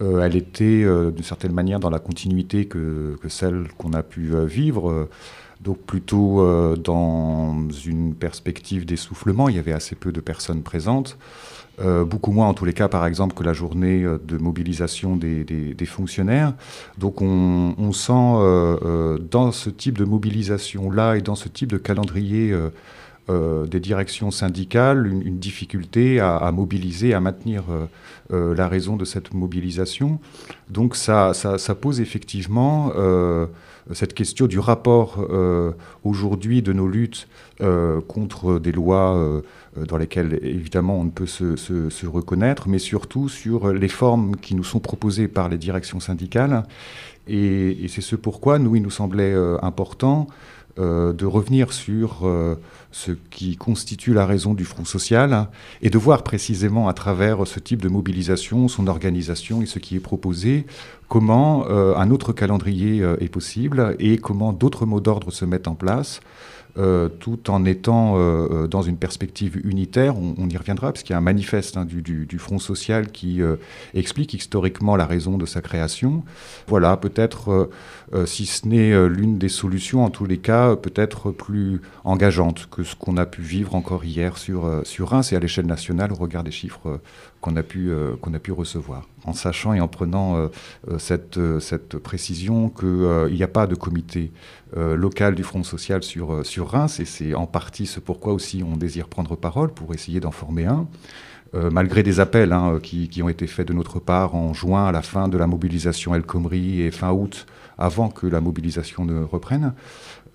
[0.00, 5.08] elle était d'une certaine manière dans la continuité que, que celle qu'on a pu vivre.
[5.60, 11.18] donc plutôt dans une perspective d'essoufflement, il y avait assez peu de personnes présentes.
[11.80, 15.16] Euh, beaucoup moins en tous les cas par exemple que la journée euh, de mobilisation
[15.16, 16.54] des, fonctionnaires.
[16.98, 22.54] Donc on, sent euh, dans ce type de mobilisation-là et dans ce type de calendrier
[23.28, 27.64] des directions syndicales une, difficulté à, mobiliser, à maintenir
[28.30, 30.20] la raison de cette mobilisation.
[30.70, 31.32] Donc ça,
[31.80, 32.92] pose effectivement
[33.92, 35.18] cette question du rapport
[36.04, 37.28] aujourd'hui de nos luttes
[38.08, 39.42] contre des lois
[39.86, 44.54] dans lesquelles évidemment on ne peut se, se, reconnaître, mais surtout sur les formes qui
[44.54, 46.64] nous sont proposées par les directions syndicales.
[47.26, 50.26] Et, c'est ce pourquoi nous, il nous semblait euh, important
[50.78, 52.54] euh, de revenir sur euh,
[52.90, 55.48] ce qui constitue la raison du Front social
[55.82, 59.96] et de voir précisément à travers ce type de mobilisation, son organisation et ce qui
[59.96, 60.66] est proposé,
[61.08, 65.68] comment euh, un autre calendrier euh, est possible et comment d'autres mots d'ordre se mettent
[65.68, 66.20] en place.
[66.78, 71.02] Euh, tout en étant euh, euh, dans une perspective unitaire, on, on y reviendra, parce
[71.02, 73.56] qu'il y a un manifeste hein, du, du, du Front social qui euh,
[73.94, 76.24] explique historiquement la raison de sa création.
[76.66, 77.70] Voilà, peut-être,
[78.14, 82.82] euh, si ce n'est l'une des solutions, en tous les cas, peut-être plus engageante que
[82.82, 86.16] ce qu'on a pu vivre encore hier sur, sur Reims et à l'échelle nationale au
[86.16, 87.00] regard des chiffres
[87.40, 89.06] qu'on a, pu, euh, qu'on a pu recevoir.
[89.24, 90.48] En sachant et en prenant euh,
[90.90, 94.30] euh, cette, précision qu'il n'y a pas de comité
[94.76, 99.08] local du Front social sur, Reims, et c'est en partie ce pourquoi aussi on désire
[99.08, 100.86] prendre parole pour essayer d'en former un.
[101.54, 104.92] Malgré des appels hein, qui, qui ont été faits de notre part en juin à
[104.92, 107.46] la fin de la mobilisation El Khomri et fin août,
[107.78, 109.72] avant que la mobilisation ne reprenne.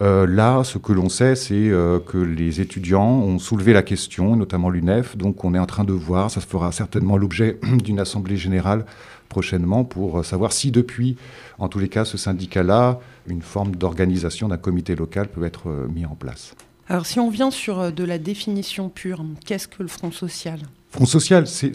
[0.01, 4.35] Euh, là, ce que l'on sait, c'est euh, que les étudiants ont soulevé la question,
[4.35, 8.37] notamment l'UNEF, donc on est en train de voir, ça fera certainement l'objet d'une assemblée
[8.37, 8.85] générale
[9.29, 11.15] prochainement pour euh, savoir si depuis,
[11.59, 15.87] en tous les cas, ce syndicat-là, une forme d'organisation d'un comité local peut être euh,
[15.87, 16.53] mis en place.
[16.89, 20.59] Alors si on vient sur de la définition pure, qu'est-ce que le Front social?
[20.89, 21.71] Front social, c'est-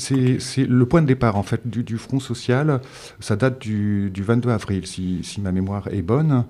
[0.69, 2.81] le point de départ en fait du, du Front social.
[3.19, 6.45] Ça date du, du 22 avril, si, si ma mémoire est bonne.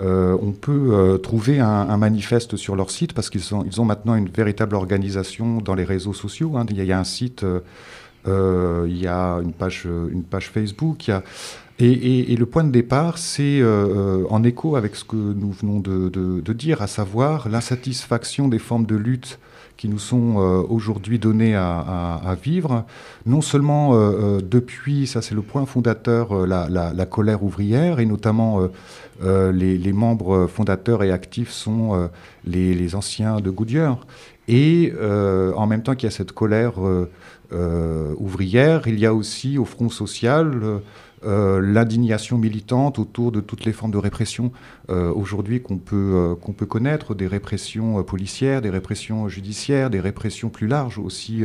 [0.00, 3.84] Euh, on peut euh, trouver un, manifeste sur leur site parce qu'ils ont, ils ont
[3.84, 6.56] maintenant une véritable organisation dans les réseaux sociaux.
[6.56, 6.64] hein.
[6.70, 7.44] Il, y a, un site,
[8.26, 11.08] euh, il y a une page, une page Facebook.
[11.08, 11.22] Il y a,
[11.80, 13.64] et, le point de départ, c'est euh,
[14.22, 18.86] euh, en écho avec ce que nous venons de, dire, à savoir l'insatisfaction des formes
[18.86, 19.38] de lutte
[19.76, 22.84] qui nous sont euh, aujourd'hui données à, vivre,
[23.24, 23.94] non seulement
[24.40, 28.68] depuis, ça c'est le point fondateur, la, colère ouvrière, et notamment
[29.22, 32.10] les, membres fondateurs et actifs sont
[32.44, 34.06] les, anciens de Goodyear.
[34.48, 34.92] Et
[35.56, 36.74] en même temps qu'il y a cette colère
[38.18, 40.82] ouvrière, il y a aussi au Front social
[41.24, 44.52] euh, l'indignation militante autour de toutes les formes de répression
[44.88, 50.48] euh, aujourd'hui qu'on peut, euh, peut connaître, des répressions policières, des répressions judiciaires, des répressions
[50.48, 51.44] plus larges aussi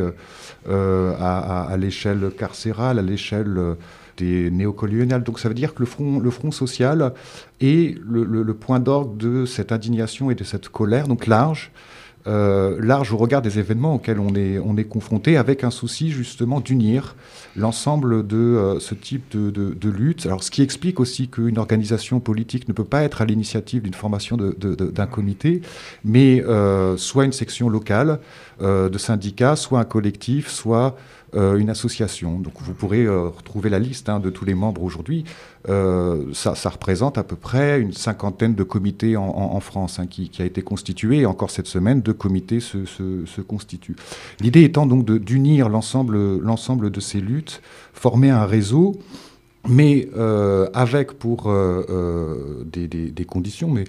[0.67, 3.75] à, l'échelle carcérale, à l'échelle
[4.17, 5.23] des néocoloniales.
[5.23, 7.13] Donc ça veut dire que le front, le front social
[7.61, 11.71] est le, le- le point d'orgue de cette indignation et de cette colère, donc large,
[12.27, 16.09] euh, large au regard des événements auxquels on est, on est confronté, avec un souci
[16.11, 17.15] justement d'unir
[17.55, 20.25] l'ensemble de euh, ce type de, de- de lutte.
[20.25, 23.93] Alors, ce qui explique aussi qu'une organisation politique ne peut pas être à l'initiative d'une
[23.93, 25.61] formation d'un comité,
[26.03, 28.19] mais euh, soit une section locale
[28.61, 30.95] euh, de syndicats, soit un collectif, soit
[31.35, 32.39] euh, une association.
[32.39, 35.25] Donc, vous pourrez retrouver la liste hein, de tous les membres aujourd'hui.
[35.67, 40.05] Euh, ça, ça représente à peu près une cinquantaine de comités en, en- France hein,
[40.05, 41.19] qui, qui a été constitué.
[41.19, 43.95] Et encore cette semaine, deux comités se, se- se constituent.
[44.41, 47.61] L'idée étant donc d'unir l'ensemble de ces luttes,
[47.93, 48.95] former un réseau
[49.67, 53.85] mais euh, avec pour euh, euh, des, conditions, mais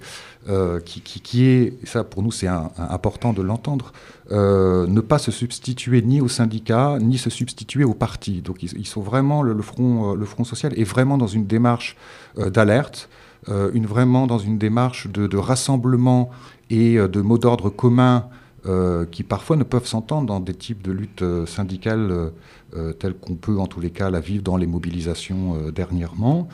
[0.85, 3.91] qui, est, ça pour nous c'est important de l'entendre,
[4.31, 8.41] ne pas se substituer ni aux syndicats, ni se substituer aux partis.
[8.41, 11.97] Donc ils, sont vraiment, le, front, social est vraiment dans une démarche
[12.37, 13.09] d'alerte,
[13.49, 16.29] une, vraiment dans une démarche de, rassemblement
[16.69, 18.25] et de mots d'ordre communs
[18.67, 22.29] euh, qui parfois ne peuvent s'entendre dans des types de luttes euh, syndicales euh,
[22.75, 26.49] euh, telles qu'on peut en tous les cas la vivre dans les mobilisations dernièrement.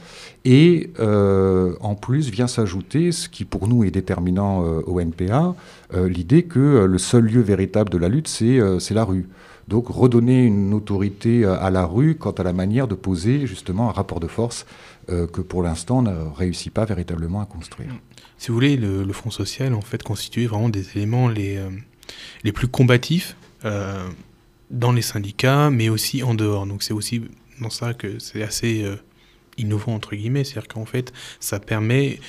[0.45, 5.55] Et en plus vient s'ajouter, ce qui pour nous est déterminant au NPA,
[5.93, 9.27] l'idée que le seul lieu véritable de la lutte, c'est la rue.
[9.67, 13.93] Donc redonner une autorité à la rue quant à la manière de poser justement un
[13.93, 14.67] rapport de force
[15.07, 17.89] que pour l'instant on ne réussit pas véritablement à construire.
[18.37, 21.59] Si vous voulez, le, le Front social, en fait, constituait vraiment des éléments les,
[22.43, 23.35] les plus combatifs
[23.65, 24.09] euh,
[24.69, 26.65] dans les syndicats, mais aussi en dehors.
[26.65, 27.21] Donc c'est aussi
[27.61, 28.95] dans ça que c'est assez euh,
[29.57, 30.43] innovant, entre guillemets.
[30.43, 32.19] C'est-à-dire qu'en fait, ça permet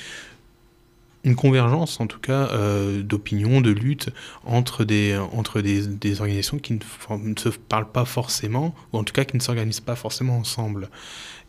[1.23, 4.11] une convergence, en tout cas, euh, d'opinions, de lutte
[4.45, 6.79] entre des, entre des, des organisations qui ne,
[7.17, 10.89] ne se parlent pas forcément, ou en tout cas qui ne s'organisent pas forcément ensemble.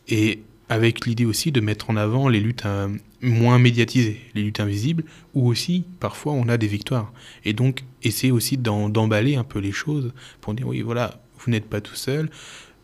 [0.07, 2.89] Et avec l'idée aussi de mettre en avant les luttes euh,
[3.21, 5.03] moins médiatisées, les luttes invisibles,
[5.33, 7.13] où aussi parfois on a des victoires.
[7.45, 11.67] Et donc essayer aussi d'emballer un peu les choses pour dire oui voilà, vous n'êtes
[11.67, 12.29] pas tout seul.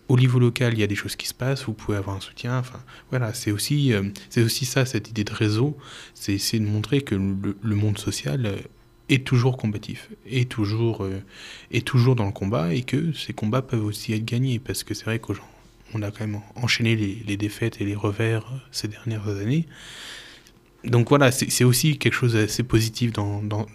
[0.09, 2.19] Au niveau local, il y a des choses qui se passent, vous pouvez avoir un
[2.19, 2.59] soutien.
[2.59, 2.79] Enfin,
[3.09, 5.77] voilà, c'est aussi, euh, c'est aussi ça, cette idée de réseau.
[6.13, 8.57] C'est essayer de montrer que le, monde social euh,
[9.07, 11.07] est toujours combatif, est toujours,
[11.71, 14.59] est toujours dans le combat et que ces combats peuvent aussi être gagnés.
[14.59, 15.52] Parce que c'est vrai qu'aujourd'hui,
[15.93, 19.65] on a quand même enchaîné les, défaites et les revers euh, ces dernières années.
[20.83, 23.65] Donc voilà, c'est aussi quelque chose d'assez positif dans, dans,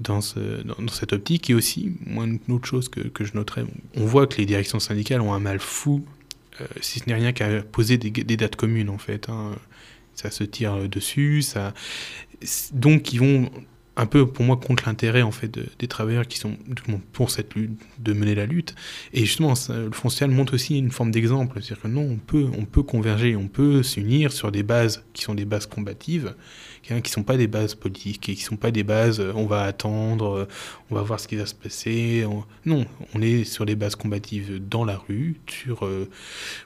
[0.00, 1.50] dans, ce- dans- cette optique.
[1.50, 3.64] Et aussi, une autre chose que, que je noterais,
[3.96, 6.04] on voit que les directions syndicales ont un mal fou,
[6.60, 9.28] euh, si ce n'est rien qu'à poser des, dates communes, en fait.
[9.28, 9.52] hein.
[10.14, 11.72] Ça se tire dessus, ça...
[12.72, 13.50] Donc, ils vont
[13.94, 16.56] un peu, pour moi, contre l'intérêt, en fait, de- des travailleurs qui sont
[17.12, 18.74] pour cette lutte, de mener la lutte.
[19.12, 21.60] Et justement, le Front social montre aussi une forme d'exemple.
[21.60, 25.22] C'est-à-dire que non, on peut, on peut converger, on peut s'unir sur des bases qui
[25.24, 26.34] sont des bases combatives,
[26.82, 29.32] qui ne sont pas des bases politiques, et qui ne sont pas des bases euh,
[29.36, 30.48] on va attendre, euh,
[30.90, 32.24] on va voir ce qui va se passer.
[32.26, 35.84] on- Non, on est sur des bases combatives dans la rue, sur.
[35.84, 36.08] euh,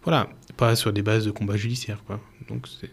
[0.04, 2.02] voilà, pas sur des bases de combat judiciaire.
[2.06, 2.20] Quoi.
[2.48, 2.90] Donc c'est.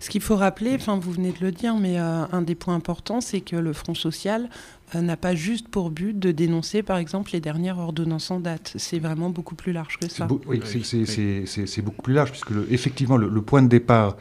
[0.00, 2.74] Ce qu'il faut rappeler, enfin vous venez de le dire, mais euh, un des points
[2.74, 4.48] importants, c'est que le Front social
[4.94, 8.72] euh, n'a pas juste pour but de dénoncer, par exemple, les dernières ordonnances en date.
[8.76, 10.26] C'est vraiment beaucoup plus large que ça.
[10.26, 14.16] beau- oui, c'est- beaucoup plus large, puisque le- effectivement, le, le point de départ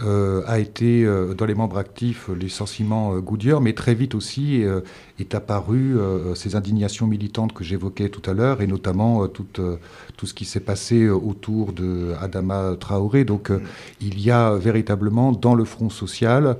[0.00, 3.94] euh, a été, euh, dans les membres actifs, euh, les licenciements euh, Goodyear, mais très
[3.94, 4.80] vite aussi euh,
[5.18, 9.46] est apparu euh, ces indignations militantes que j'évoquais tout à l'heure, et notamment euh, tout,
[9.58, 9.76] euh,
[10.16, 13.24] tout ce qui s'est passé autour de Adama Traoré.
[13.24, 13.60] Donc euh,
[14.00, 16.56] il y a véritablement dans le Front social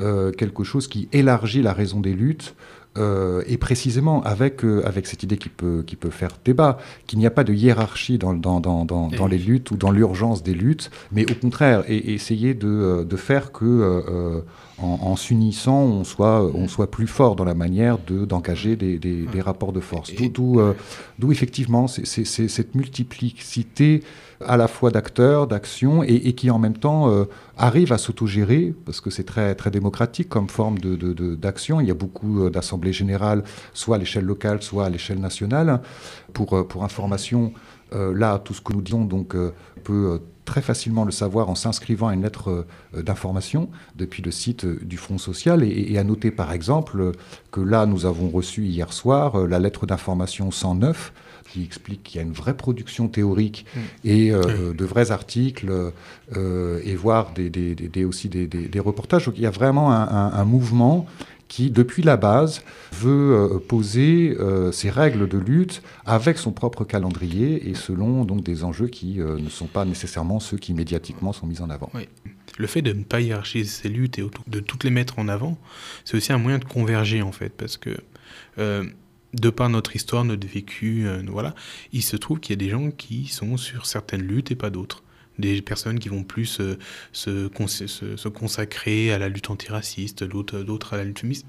[0.00, 2.54] euh, quelque chose qui élargit la raison des luttes
[2.98, 6.76] Euh, et précisément avec, euh, avec cette idée qui peut, qui peut faire débat,
[7.06, 9.90] qu'il n'y a pas de hiérarchie dans, dans, dans, dans, dans les luttes ou dans
[9.90, 14.40] l'urgence des luttes, mais au contraire, et, et essayer de, euh, de faire que, euh,
[14.76, 18.98] en, en s'unissant, on soit, on soit plus fort dans la manière de- d'engager des,
[18.98, 20.10] des, des rapports de force.
[20.28, 20.74] D'où- euh,
[21.30, 24.02] effectivement c'est cette multiplicité
[24.46, 27.24] à la fois d'acteurs, d'actions, et, qui en même temps euh,
[27.56, 31.12] arrive à s'autogérer, parce que c'est très, très démocratique comme forme d'action.
[31.12, 31.80] De, d'action.
[31.80, 35.80] Il y a beaucoup euh, d'assemblées générales, soit à l'échelle locale, soit à l'échelle nationale.
[36.32, 37.52] Pour, euh, pour information,
[37.92, 39.36] euh, là, tout ce que nous disons donc,
[39.84, 44.96] peut très facilement le savoir en s'inscrivant à une lettre d'information depuis le site du
[44.96, 45.62] Front social.
[45.62, 47.12] Et, à noter par exemple
[47.52, 51.12] que là, nous avons reçu hier soir la lettre d'information 109
[51.50, 53.66] qui explique qu'il y a une vraie production théorique
[54.04, 55.70] et euh, de vrais articles
[56.36, 59.26] euh, et voire des, des- des- des- aussi des, reportages.
[59.26, 61.06] Donc il y a vraiment un, un- un mouvement
[61.48, 62.62] qui, depuis la base,
[62.92, 68.42] veut euh, poser euh, ses règles de lutte avec son propre calendrier et selon donc
[68.42, 71.90] des enjeux qui euh, ne sont pas nécessairement ceux qui médiatiquement sont mis en avant.
[71.94, 72.08] Oui.
[72.58, 75.58] Le fait de ne pas hiérarchiser ces luttes et de toutes les mettre en avant,
[76.04, 77.90] c'est aussi un moyen de converger en fait, parce que
[78.58, 78.84] euh,
[79.34, 81.54] de par notre histoire, notre vécu, euh, voilà,
[81.92, 84.70] il se trouve qu'il y a des gens qui sont sur certaines luttes et pas
[84.70, 85.02] d'autres.
[85.38, 86.78] Des personnes qui vont plus euh,
[87.12, 91.46] se, cons- se, se consacrer à la lutte antiraciste, d'autres à la lutte féministe.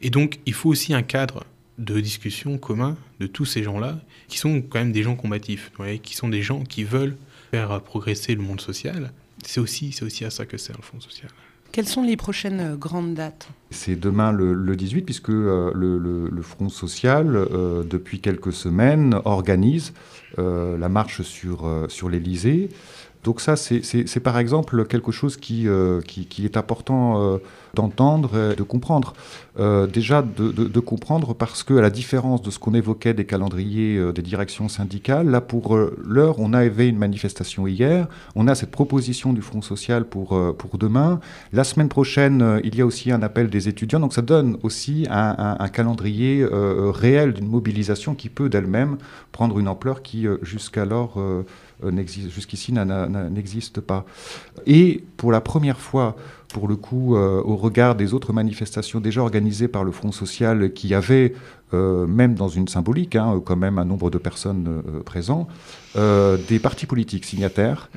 [0.00, 1.44] Et donc, il faut aussi un cadre
[1.78, 5.72] de discussion commun de tous ces gens-là, qui sont quand même des gens combatifs,
[6.02, 7.16] qui sont des gens qui veulent
[7.50, 9.12] faire progresser le monde social.
[9.44, 11.30] C'est aussi, aussi à ça que sert le Fonds social.
[11.76, 13.50] Quelles sont les prochaines euh, grandes dates?
[13.68, 19.92] C'est demain le, le 18, puisque euh, le, Front social, euh, depuis quelques semaines, organise
[20.38, 22.68] la marche sur, sur l'Élysée.
[23.26, 26.00] Donc ça, c'est- par exemple quelque chose qui, euh,
[26.38, 27.38] est important euh,
[27.74, 29.14] d'entendre de comprendre.
[29.58, 33.96] Euh, déjà de, comprendre parce que, à la différence de ce qu'on évoquait des calendriers
[33.96, 38.06] euh, des directions syndicales, là pour l'heure, on avait une manifestation hier,
[38.36, 40.38] on a cette proposition du Front social pour,
[40.78, 41.18] demain.
[41.52, 45.06] La semaine prochaine, il y a aussi un appel des étudiants, donc ça donne aussi
[45.10, 48.98] un, calendrier réel d'une mobilisation qui peut d'elle-même
[49.32, 51.18] prendre une ampleur qui jusqu'alors
[52.30, 54.04] jusqu'ici n'a- n'a- n'existe pas.
[54.66, 56.16] Et pour la première fois,
[56.56, 60.72] pour le coup, euh, au regard des autres manifestations déjà organisées par le Front social,
[60.72, 61.34] qui avaient,
[61.74, 65.48] euh, même dans une symbolique, hein, quand même un nombre de personnes euh, présents,
[65.96, 67.90] euh, des partis politiques signataires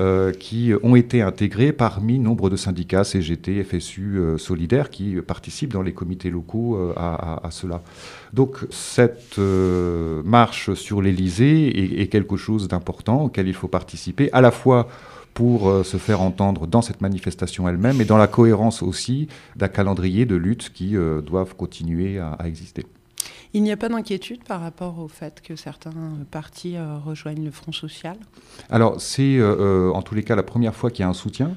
[0.00, 5.82] euh, qui ont été intégrés parmi nombre de syndicats, CGT, FSU, Solidaires, qui participent dans
[5.82, 7.82] les comités locaux à, à- à cela.
[8.32, 9.36] Donc cette
[10.24, 14.88] marche sur l'Élysée est, est quelque chose d'important auquel il faut participer, à la fois
[15.36, 19.68] pour euh, se faire entendre dans cette manifestation elle-même et dans la cohérence aussi d'un
[19.68, 22.86] calendrier de lutte qui euh, doivent continuer à- à exister.
[23.52, 27.44] Il n'y a pas d'inquiétude par rapport au fait que certains euh, partis euh, rejoignent
[27.44, 28.16] le Front social?
[28.70, 31.50] Alors, c'est euh, en tous les cas la première fois qu'il y a un soutien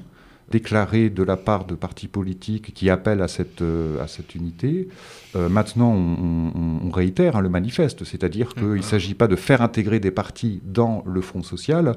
[0.50, 4.88] déclaré de la part de partis politiques qui appellent à cette, euh, à cette unité.
[5.36, 9.36] Euh, maintenant, on, on- on réitère hein, le manifeste, c'est-à-dire qu'il ne s'agit pas de
[9.36, 11.96] faire intégrer des partis dans le Front social,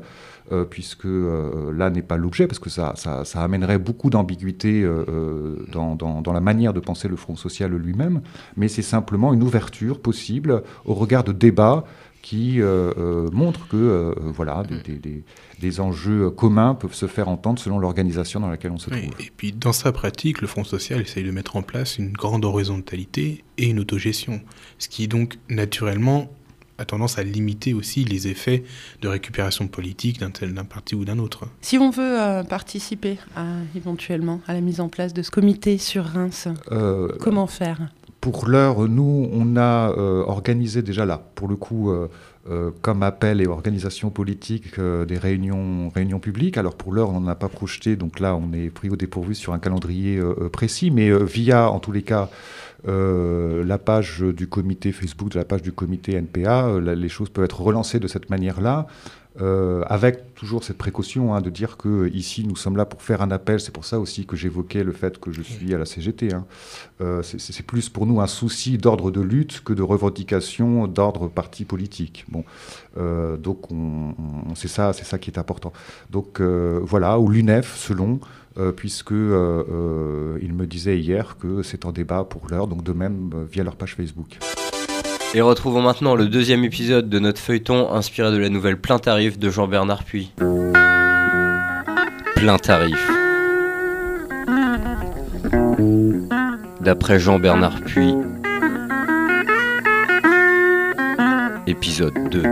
[0.51, 4.85] euh, puisque euh, là n'est pas l'objet, parce que ça, ça, ça amènerait beaucoup d'ambiguïté
[5.71, 8.21] dans, dans- dans la manière de penser le Front social lui-même,
[8.55, 11.85] mais c'est simplement une ouverture possible au regard de débats
[12.21, 12.59] qui
[13.33, 15.23] montrent que voilà, des, des- des-
[15.63, 19.15] des enjeux communs peuvent se faire entendre selon l'organisation dans laquelle on se trouve.
[19.19, 22.43] Et puis dans sa pratique, le Front social essaye de mettre en place une grande
[22.43, 24.41] horizontalité et une autogestion,
[24.77, 26.29] ce qui donc naturellement
[26.79, 28.63] a tendance à limiter aussi les effets
[29.01, 31.45] de récupération politique d'un tel d'un parti ou d'un autre.
[31.61, 33.45] Si on veut euh, participer à,
[33.75, 37.79] éventuellement à la mise en place de ce comité sur Reims, Euh, comment faire?
[38.21, 41.93] Pour l'heure, nous, on a euh, organisé déjà là, pour le coup,
[42.49, 46.57] euh, comme appel et organisation politique, euh, des réunions, réunions publiques.
[46.57, 49.33] Alors pour l'heure, on n'en a pas projeté, donc là, on est pris au dépourvu
[49.33, 52.29] sur un calendrier euh, précis, mais via, en tous les cas,
[52.85, 57.61] la page du comité Facebook, de la page du comité NPA, les choses peuvent être
[57.61, 58.87] relancées de cette manière-là.
[59.41, 63.01] Euh, avec toujours cette précaution hein, de dire que euh, ici nous sommes là pour
[63.01, 63.59] faire un appel.
[63.59, 66.33] C'est pour ça aussi que j'évoquais le fait que je suis à la CGT.
[66.33, 66.45] hein.
[67.01, 71.65] Euh, c'est- plus pour nous un souci d'ordre de lutte que de revendication d'ordre parti
[71.65, 72.25] politique.
[72.29, 72.43] Bon,
[72.97, 75.73] Euh, donc on, on- c'est ça, c'est ça qui est important.
[76.11, 78.19] Donc voilà, ou l'UNEF selon.
[78.77, 83.63] puisque il me disait hier que c'est en débat pour l'heure, donc de même via
[83.63, 84.37] leur page Facebook.
[85.35, 89.39] Et retrouvons maintenant le deuxième épisode de notre feuilleton inspiré de la nouvelle Plein Tarif
[89.39, 90.31] de Jean-Bernard Puy.
[92.35, 93.09] Plein Tarif.
[96.81, 98.13] D'après Jean-Bernard Puy.
[101.65, 102.43] Épisode 2.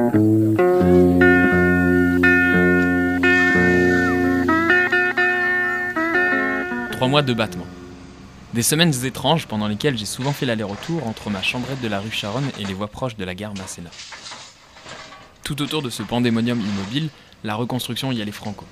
[6.94, 7.68] Trois mois de battement.
[8.54, 12.12] Des semaines étranges pendant lesquelles j'ai souvent fait l'aller-retour entre ma chambrette de la rue
[12.12, 13.90] Charonne et les voies proches de la gare Masséna.
[15.46, 17.10] Tout autour de ce pandémonium immobile,
[17.46, 18.66] la reconstruction y allait franco.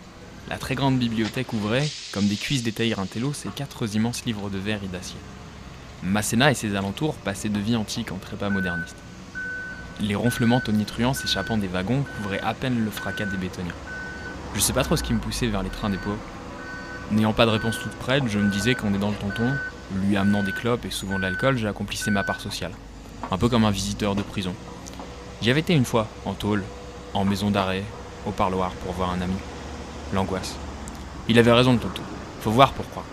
[0.50, 4.50] La très grande bibliothèque ouvrait, comme des cuisses d'étayer un télo, ses quatre immenses livres
[4.50, 5.20] de verre et d'acier.
[6.04, 8.98] Masséna et ses alentours passaient de vie antique en trépas moderniste.
[10.02, 13.72] Les ronflements tonitruants s'échappant des wagons couvraient à peine le fracas des bétonniers.
[14.56, 16.20] Je sais pas trop ce qui me poussait vers les trains des pauvres.
[17.12, 19.52] N'ayant pas de réponse toute prête, je me disais qu'en aidant le tonton,
[20.04, 22.72] lui amenant des clopes et souvent de l'alcool, j'accomplissais ma part sociale.
[23.32, 24.54] Un peu comme un visiteur de prison.
[25.42, 26.64] J'y avais été une fois, en tôle,
[27.16, 27.84] en maison d'arrêt,
[28.28, 29.34] au parloir pour voir un ami.
[30.14, 30.56] L'angoisse.
[31.28, 32.04] Il avait raison le tonton.
[32.42, 33.06] Faut voir pour croire.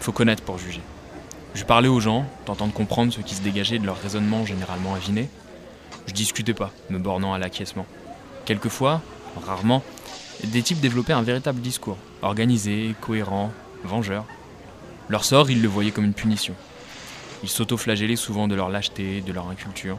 [0.00, 0.82] Faut connaître pour juger.
[1.54, 4.94] Je parlais aux gens, tentant de comprendre ce qui se dégageait de leur raisonnement généralement
[4.94, 5.30] aviné.
[6.06, 7.86] Je discutais pas, me bornant à l'acquiescement.
[8.44, 9.00] Quelquefois,
[9.46, 9.82] rarement,
[10.44, 13.52] des types développaient un véritable discours, organisé, cohérent,
[13.84, 14.24] vengeur.
[15.08, 16.54] Leur sort, ils le voyaient comme une punition.
[17.42, 19.98] Ils s'auto-flagellaient souvent de leur lâcheté, de leur inculture.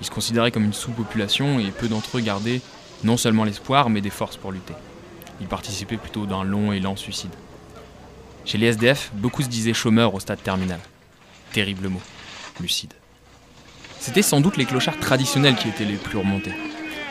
[0.00, 2.60] Ils se considéraient comme une sous-population et peu d'entre eux gardaient
[3.04, 4.74] non seulement l'espoir, mais des forces pour lutter.
[5.40, 7.32] Ils participaient plutôt d'un long et lent suicide.
[8.44, 10.80] Chez les SDF, beaucoup se disaient chômeurs au stade terminal.
[11.52, 12.00] Terrible mot,
[12.60, 12.94] lucide.
[13.98, 16.54] C'était sans doute les clochards traditionnels qui étaient les plus remontés.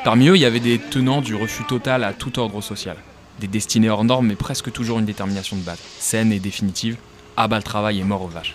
[0.06, 2.96] Parmi eux, il y avait des tenants du refus total à tout ordre social.
[3.40, 6.98] Des destinés hors normes, mais presque toujours une détermination de base, saine et définitive,
[7.36, 8.54] abat le travail et mort aux vaches.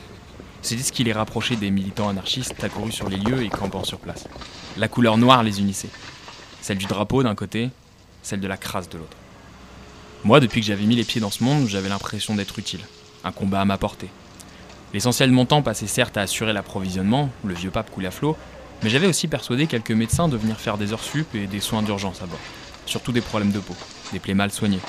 [0.62, 3.98] C'était ce qui les rapprochait des militants anarchistes accourus sur les lieux et campant sur
[3.98, 4.28] place.
[4.76, 5.90] La couleur noire les unissait.
[6.60, 7.70] Celle du drapeau d'un côté,
[8.22, 9.16] celle de la crasse de l'autre.
[10.22, 12.86] Moi, depuis que j'avais mis les pieds dans ce monde, j'avais l'impression d'être utile.
[13.24, 14.10] Un combat à ma portée.
[14.94, 18.36] L'essentiel de mon temps passait certes à assurer l'approvisionnement, le vieux pape coulait à flot,
[18.82, 21.82] mais j'avais aussi persuadé quelques médecins de venir faire des heures sup et des soins
[21.82, 22.38] d'urgence à bord.
[22.86, 23.76] Surtout des problèmes de peau,
[24.12, 24.80] des plaies mal soignées,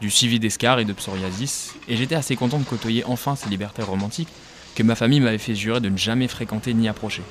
[0.00, 3.82] du suivi d'escar et de psoriasis, et j'étais assez content de côtoyer enfin ces libertés
[3.82, 4.28] romantiques
[4.74, 7.22] que ma famille m'avait fait jurer de ne jamais fréquenter ni approcher,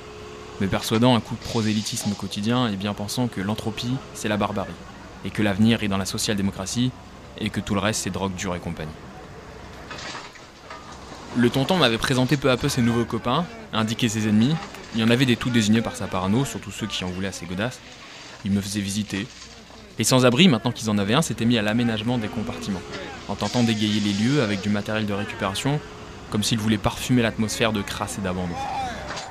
[0.60, 4.70] me persuadant un coup de prosélytisme quotidien et bien pensant que l'entropie, c'est la barbarie,
[5.24, 6.92] et que l'avenir est dans la social-démocratie,
[7.38, 8.92] et que tout le reste, c'est drogue dure et compagnie.
[11.36, 14.54] Le tonton m'avait présenté peu à peu ses nouveaux copains, indiqué ses ennemis.
[14.94, 17.28] Il y en avait des tout désignés par sa parano, surtout ceux qui en voulaient
[17.28, 17.80] à ses godasses.
[18.44, 19.26] Il me faisait visiter.
[19.98, 22.82] Les sans-abri, maintenant qu'ils en avaient un, s'étaient mis à l'aménagement des compartiments,
[23.28, 25.80] en tentant d'égayer les lieux avec du matériel de récupération,
[26.30, 28.54] comme s'ils voulaient parfumer l'atmosphère de crasse et d'abandon.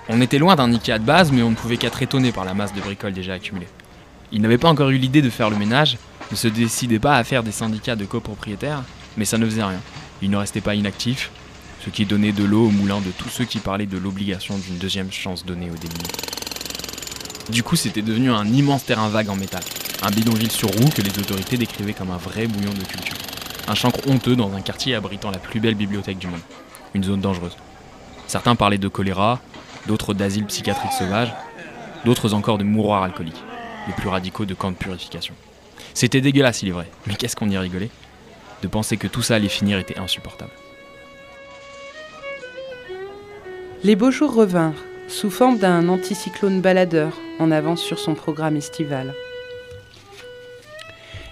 [0.09, 2.53] On était loin d'un Ikea de base, mais on ne pouvait qu'être étonné par la
[2.53, 3.67] masse de bricoles déjà accumulées.
[4.31, 5.97] Ils n'avaient pas encore eu l'idée de faire le ménage,
[6.31, 8.83] ne se décidaient pas à faire des syndicats de copropriétaires,
[9.17, 9.81] mais ça ne faisait rien.
[10.21, 11.31] Ils ne restaient pas inactifs,
[11.83, 14.77] ce qui donnait de l'eau au moulin de tous ceux qui parlaient de l'obligation d'une
[14.77, 16.11] deuxième chance donnée aux démunis.
[17.49, 19.63] Du coup, c'était devenu un immense terrain vague en métal,
[20.03, 23.17] un bidonville sur roue que les autorités décrivaient comme un vrai bouillon de culture.
[23.67, 26.41] Un chancre honteux dans un quartier abritant la plus belle bibliothèque du monde.
[26.93, 27.57] Une zone dangereuse.
[28.27, 29.39] Certains parlaient de choléra,
[29.87, 31.33] d'autres d'asile psychiatrique sauvage,
[32.05, 33.43] d'autres encore de mouroirs alcooliques,
[33.87, 35.33] les plus radicaux de camps de purification.
[35.93, 37.89] C'était dégueulasse, il est vrai, mais qu'est-ce qu'on y rigolait?
[38.61, 40.51] De penser que tout ça allait finir était insupportable.
[43.83, 49.15] Les beaux jours revinrent, sous forme d'un anticyclone baladeur en avance sur son programme estival.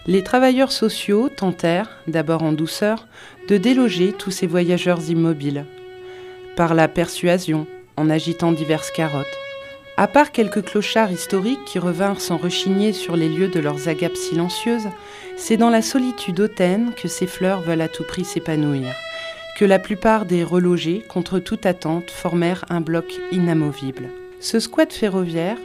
[0.08, 3.08] Les travailleurs sociaux tentèrent, d'abord en douceur,
[3.50, 5.66] de déloger tous ces voyageurs immobiles,
[6.56, 9.28] par la persuasion, en agitant diverses carottes.
[9.95, 14.16] À part quelques clochards historiques qui revinrent sans rechigner sur les lieux de leurs agapes
[14.16, 14.88] silencieuses,
[15.38, 18.95] c'est dans la solitude hautaine que ces fleurs veulent à tout prix s'épanouir,
[19.60, 23.03] que la plupart des relogés, contre toute attente, formèrent un bloc
[23.34, 24.07] inamovible.
[24.39, 25.57] Ce squat ferroviaire,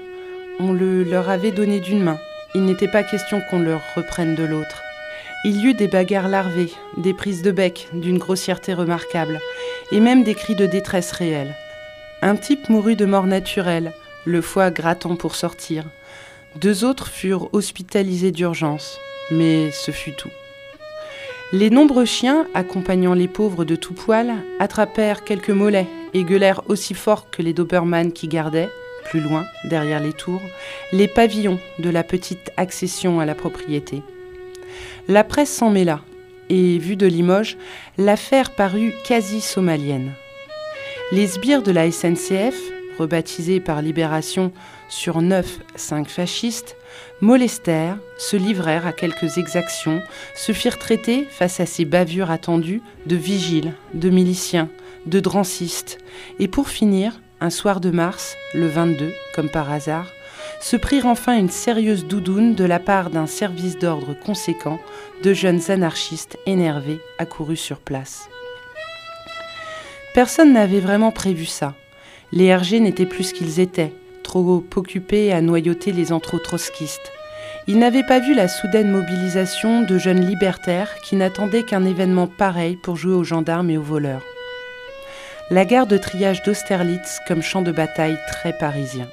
[0.58, 2.18] on le leur avait donné d'une main,
[2.56, 4.82] il n'était pas question qu'on leur reprenne de l'autre.
[5.44, 9.38] Il y eut des bagarres larvées, des prises de bec d'une grossièreté remarquable,
[9.92, 11.54] et même des cris de détresse réels.
[12.20, 13.92] Un type mourut de mort naturelle,
[14.24, 15.84] le foie grattant pour sortir.
[16.56, 18.98] Deux autres furent hospitalisés d'urgence,
[19.30, 20.32] mais ce fut tout.
[21.52, 26.94] Les nombreux chiens, accompagnant les pauvres de tout poil, attrapèrent quelques mollets et gueulèrent aussi
[26.94, 28.70] fort que les Doberman qui gardaient,
[29.04, 30.42] plus loin, derrière les tours,
[30.92, 34.02] les pavillons de la petite accession à la propriété.
[35.06, 36.00] La presse s'en mêla,
[36.48, 37.56] et, vue de Limoges,
[37.98, 40.12] l'affaire parut quasi somalienne.
[41.12, 42.56] Les sbires de la SNCF,
[42.98, 44.52] rebaptisés par Libération
[44.88, 46.76] sur neuf, cinq fascistes,
[47.20, 50.02] molestèrent, se livrèrent à quelques exactions,
[50.34, 54.68] se firent traiter, face à ces bavures attendues, de vigiles, de miliciens,
[55.06, 55.98] de drancistes,
[56.38, 60.06] et pour finir, un soir de mars, le 22, comme par hasard,
[60.60, 64.78] se prirent enfin une sérieuse doudoune de la part d'un service d'ordre conséquent
[65.22, 68.28] de jeunes anarchistes énervés accourus sur place.
[70.14, 71.74] Personne n'avait vraiment prévu ça.
[72.32, 73.92] Les RG n'étaient plus ce qu'ils étaient,
[74.34, 77.12] trop occupés à noyauter les antro-trotskistes.
[77.68, 82.74] Ils n'avaient pas vu la soudaine mobilisation de jeunes libertaires qui n'attendaient qu'un événement pareil
[82.74, 84.24] pour jouer aux gendarmes et aux voleurs.
[85.52, 89.06] La gare de triage d'Austerlitz comme champ de bataille très parisien.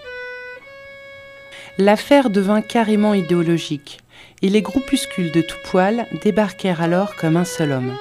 [1.78, 4.00] L'affaire devint carrément idéologique,
[4.42, 7.96] et les groupuscules de tout poil débarquèrent alors comme un seul homme,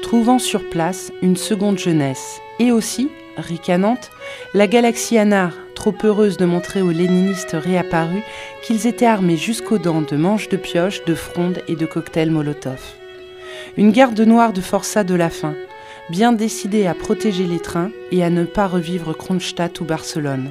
[0.00, 4.12] trouvant sur place une seconde jeunesse, et aussi, ricanante,
[4.54, 5.50] la galaxie Anar,
[5.86, 8.24] trop heureuse de montrer aux léninistes réapparus
[8.64, 12.80] qu'ils étaient armés jusqu'aux dents de manches de pioche, de frondes et de cocktails Molotov.
[13.76, 15.54] Une garde noire de forçats de la faim,
[16.10, 20.50] bien décidée à protéger les trains et à ne pas revivre Kronstadt ou Barcelone.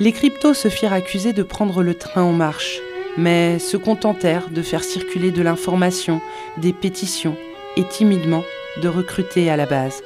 [0.00, 2.78] Les cryptos se firent accuser de prendre le train en marche,
[3.16, 6.20] mais se contentèrent de faire circuler de l'information,
[6.58, 7.36] des pétitions
[7.78, 8.44] et timidement
[8.82, 10.02] de recruter à la base.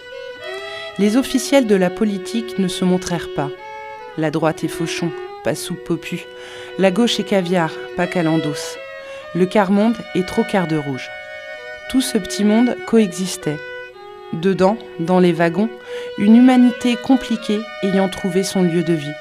[1.00, 3.50] Les officiels de la politique ne se montrèrent pas.
[4.16, 5.10] La droite est fauchon,
[5.42, 6.24] pas sous popu.
[6.78, 8.76] La gauche est caviar, pas calendos.
[9.34, 11.08] Le quart-monde est trop quart de rouge.
[11.90, 13.58] Tout ce petit monde coexistait.
[14.32, 15.68] Dedans, dans les wagons,
[16.18, 19.12] une humanité compliquée ayant trouvé son lieu de vie.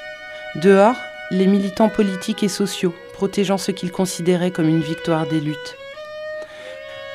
[0.55, 0.95] Dehors,
[1.31, 5.77] les militants politiques et sociaux, protégeant ce qu'ils considéraient comme une victoire des luttes.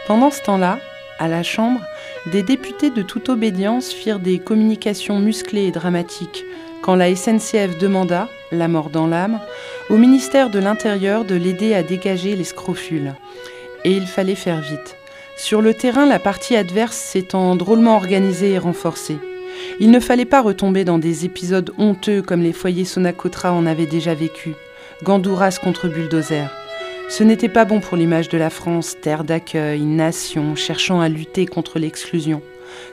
[0.08, 0.78] Pendant ce temps-là,
[1.20, 1.80] à la Chambre,
[2.26, 6.44] des députés de toute obédience firent des communications musclées et dramatiques
[6.82, 9.40] quand la SNCF demanda, la mort dans l'âme,
[9.90, 13.14] au ministère de l'Intérieur de l'aider à dégager les scrofules.
[13.84, 14.96] Et il fallait faire vite.
[15.36, 19.18] Sur le terrain, la partie adverse s'étant drôlement organisée et renforcée.
[19.80, 23.86] Il ne fallait pas retomber dans des épisodes honteux comme les foyers Sonacotra en avaient
[23.86, 24.54] déjà vécu.
[25.02, 26.50] Gandouras contre bulldozer.
[27.08, 31.46] Ce n'était pas bon pour l'image de la France, terre d'accueil, nation cherchant à lutter
[31.46, 32.42] contre l'exclusion,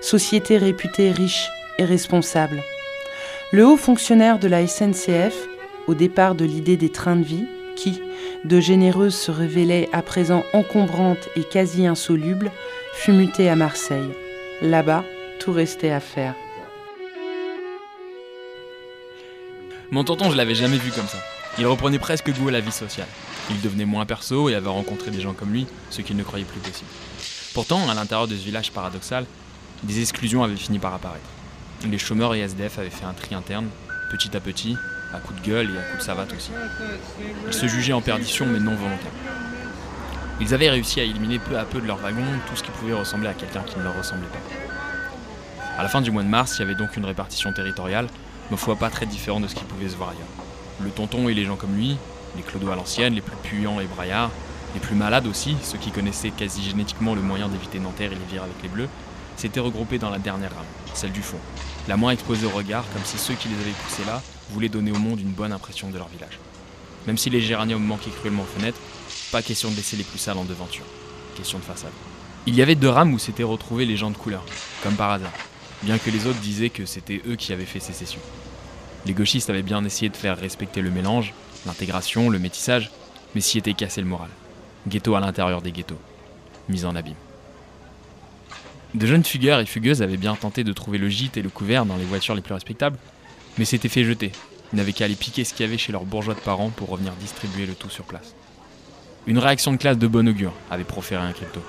[0.02, 2.64] société réputée riche et responsable.
[3.56, 5.48] Le haut fonctionnaire de la SNCF,
[5.88, 7.46] au départ de l'idée des trains de vie,
[7.78, 8.02] qui,
[8.44, 12.52] de généreuse, se révélait à présent encombrante et quasi insoluble,
[12.96, 14.10] fut muté à Marseille.
[14.62, 15.06] Là-bas,
[15.40, 16.36] tout restait à faire.
[19.90, 21.20] Mon tonton, je l'avais jamais vu comme ça.
[21.58, 23.08] Il reprenait presque goût à la vie sociale.
[23.50, 26.44] Il devenait moins perso et avait rencontré des gens comme lui, ce qu'il ne croyait
[26.44, 26.90] plus possible.
[27.54, 29.26] Pourtant, à l'intérieur de ce village paradoxal,
[29.84, 31.35] des exclusions avaient fini par apparaître.
[31.84, 33.68] Les chômeurs et SDF avaient fait un tri interne,
[34.10, 34.78] petit à petit,
[35.14, 36.52] à coups de gueule et à coups de savate aussi.
[37.48, 39.12] Ils se jugeaient en perdition mais non volontaires.
[40.42, 42.94] Ils avaient réussi à éliminer peu à peu de leur wagon tout ce qui pouvait
[42.94, 44.40] ressembler à quelqu'un qui ne leur ressemblait pas.
[45.78, 48.08] À la fin du mois de mars, il y avait donc une répartition territoriale,
[48.52, 50.28] ma foi pas très différente de ce qui pouvait se voir ailleurs.
[50.82, 51.98] Le tonton et les gens comme lui,
[52.36, 54.32] les clodos à l'ancienne, les plus puants et braillards,
[54.74, 58.26] les plus malades aussi, ceux qui connaissaient quasi génétiquement le moyen d'éviter Nanterre et les
[58.30, 58.90] vire avec les bleus,
[59.38, 61.40] s'étaient regroupés dans la dernière rame, celle du fond,
[61.88, 64.22] la moins exposée au regard, comme si ceux qui les avaient poussés là
[64.52, 66.40] voulaient donner au monde une bonne impression de leur village.
[67.08, 68.80] Même si les géraniums manquaient cruellement aux fenêtres,
[69.32, 70.86] pas question de laisser les plus sales en devanture,
[71.36, 71.92] question de façade.
[72.48, 74.46] Il y avait deux rames où s'étaient retrouvés les gens de couleur,
[74.84, 75.34] comme par hasard,
[75.84, 78.20] bien que les autres disaient que c'était eux qui avaient fait sécession.
[79.06, 81.34] Les gauchistes avaient bien essayé de faire respecter le mélange,
[81.66, 82.92] l'intégration, le métissage,
[83.34, 84.30] mais s'y était cassé le moral.
[84.88, 86.00] Ghetto à l'intérieur des ghettos,
[86.70, 87.16] mise en abîme.
[88.96, 91.86] De jeunes fugueurs et fugueuses avaient bien tenté de trouver le gîte et le couvert
[91.86, 92.98] dans les voitures les plus respectables,
[93.58, 94.32] mais s'étaient fait jeter.
[94.72, 96.88] Ils n'avaient qu'à aller piquer ce qu'il y avait chez leurs bourgeois de parents pour
[96.88, 98.36] revenir distribuer le tout sur place.
[99.28, 101.60] Une réaction de classe de bon augure, avait proféré un crypto.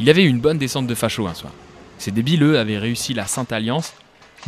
[0.00, 1.52] Il y avait eu une bonne descente de fachos un soir.
[1.98, 3.92] Ces débiles, eux, avaient réussi la Sainte Alliance,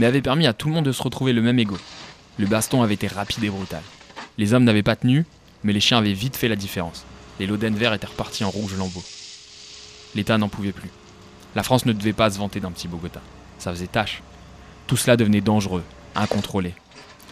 [0.01, 1.79] mais avaient permis à tout le monde de se retrouver le même ego.
[2.37, 3.83] Le baston avait été rapide et brutal.
[4.39, 5.25] Les hommes n'avaient pas tenu,
[5.63, 7.05] mais les chiens avaient vite fait la différence.
[7.39, 9.05] Les loden verts étaient repartis en rouge lambeau.
[10.15, 10.91] L'État n'en pouvait plus.
[11.55, 13.21] La France ne devait pas se vanter d'un petit Bogota.
[13.59, 14.23] Ça faisait tâche.
[14.87, 15.85] Tout cela devenait dangereux,
[16.15, 16.75] incontrôlé.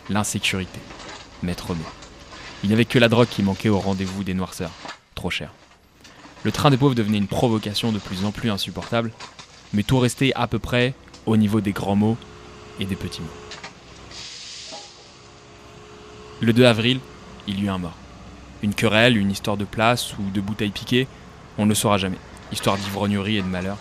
[0.09, 0.81] L'insécurité.
[1.43, 1.85] Maître mot.
[2.63, 4.73] Il n'y avait que la drogue qui manquait au rendez-vous des noirceurs.
[5.15, 5.53] Trop cher.
[6.45, 9.13] Le train des pauvres devenait une provocation de plus en plus insupportable,
[9.73, 10.95] mais tout restait à peu près
[11.27, 12.17] au niveau des grands mots
[12.81, 13.27] et des petits mots.
[16.41, 17.01] Le 2 avril,
[17.49, 17.97] il y eut un mort.
[18.63, 21.09] Une querelle, une histoire de place ou de bouteilles piquées,
[21.59, 22.19] on ne le saura jamais.
[22.53, 23.77] Histoire d'ivrognerie et de malheur.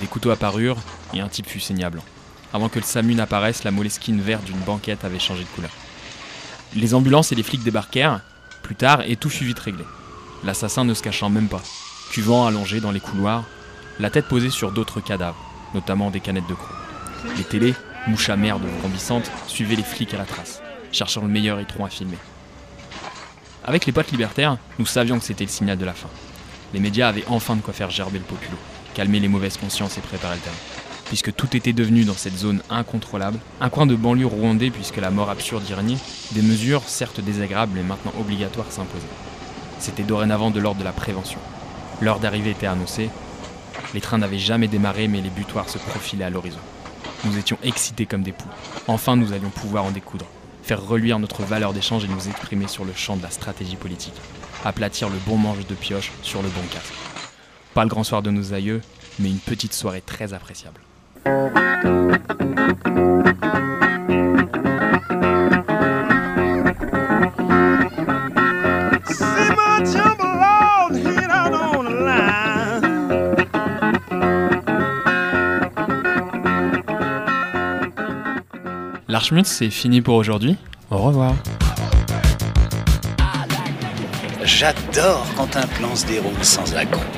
[0.00, 0.78] Des couteaux apparurent
[1.14, 2.04] et un type fut saigné à blanc.
[2.52, 5.70] Avant que le SAMU n'apparaisse, la moleskine verte d'une banquette avait changé de couleur.
[6.74, 8.20] Les ambulances et les flics débarquèrent,
[8.62, 9.84] plus tard, et tout fut vite réglé.
[10.44, 11.62] L'assassin ne se cachant même pas,
[12.10, 13.44] cuvant allongé dans les couloirs,
[13.98, 15.42] la tête posée sur d'autres cadavres,
[15.74, 16.76] notamment des canettes de croix.
[17.36, 17.74] Les télés,
[18.06, 20.62] mouches à merde grandissantes, suivaient les flics à la trace.
[20.92, 22.16] cherchant le meilleur étron à filmer.
[23.64, 26.08] Avec les potes libertaires, nous savions que c'était le signal de la fin.
[26.74, 28.56] Les médias avaient enfin de quoi faire gerber le populo,
[28.92, 30.56] calmer les mauvaises consciences et préparer le terrain.
[31.06, 35.10] Puisque tout était devenu dans cette zone incontrôlable, un coin de banlieue rwandais puisque la
[35.10, 35.96] mort absurde y régnait,
[36.32, 39.06] des mesures, certes désagréables mais maintenant obligatoires, s'imposaient.
[39.78, 41.38] C'était dorénavant de l'ordre de la prévention.
[42.02, 43.08] L'heure d'arrivée était annoncée.
[43.94, 46.60] Les trains n'avaient jamais démarré mais les butoirs se profilaient à l'horizon.
[47.24, 48.52] Nous étions excités comme des poules.
[48.86, 50.26] Enfin nous allions pouvoir en découdre,
[50.62, 54.20] faire reluire notre valeur d'échange et nous exprimer sur le champ de la stratégie politique,
[54.64, 56.94] aplatir le bon manche de pioche sur le bon casque.
[57.74, 58.80] Pas le grand soir de nos aïeux,
[59.18, 60.80] mais une petite soirée très appréciable.
[79.08, 80.56] L'Archmut, c'est fini pour aujourd'hui.
[80.90, 81.34] Au revoir.
[84.48, 87.17] J'adore quand un plan se déroule sans accroc.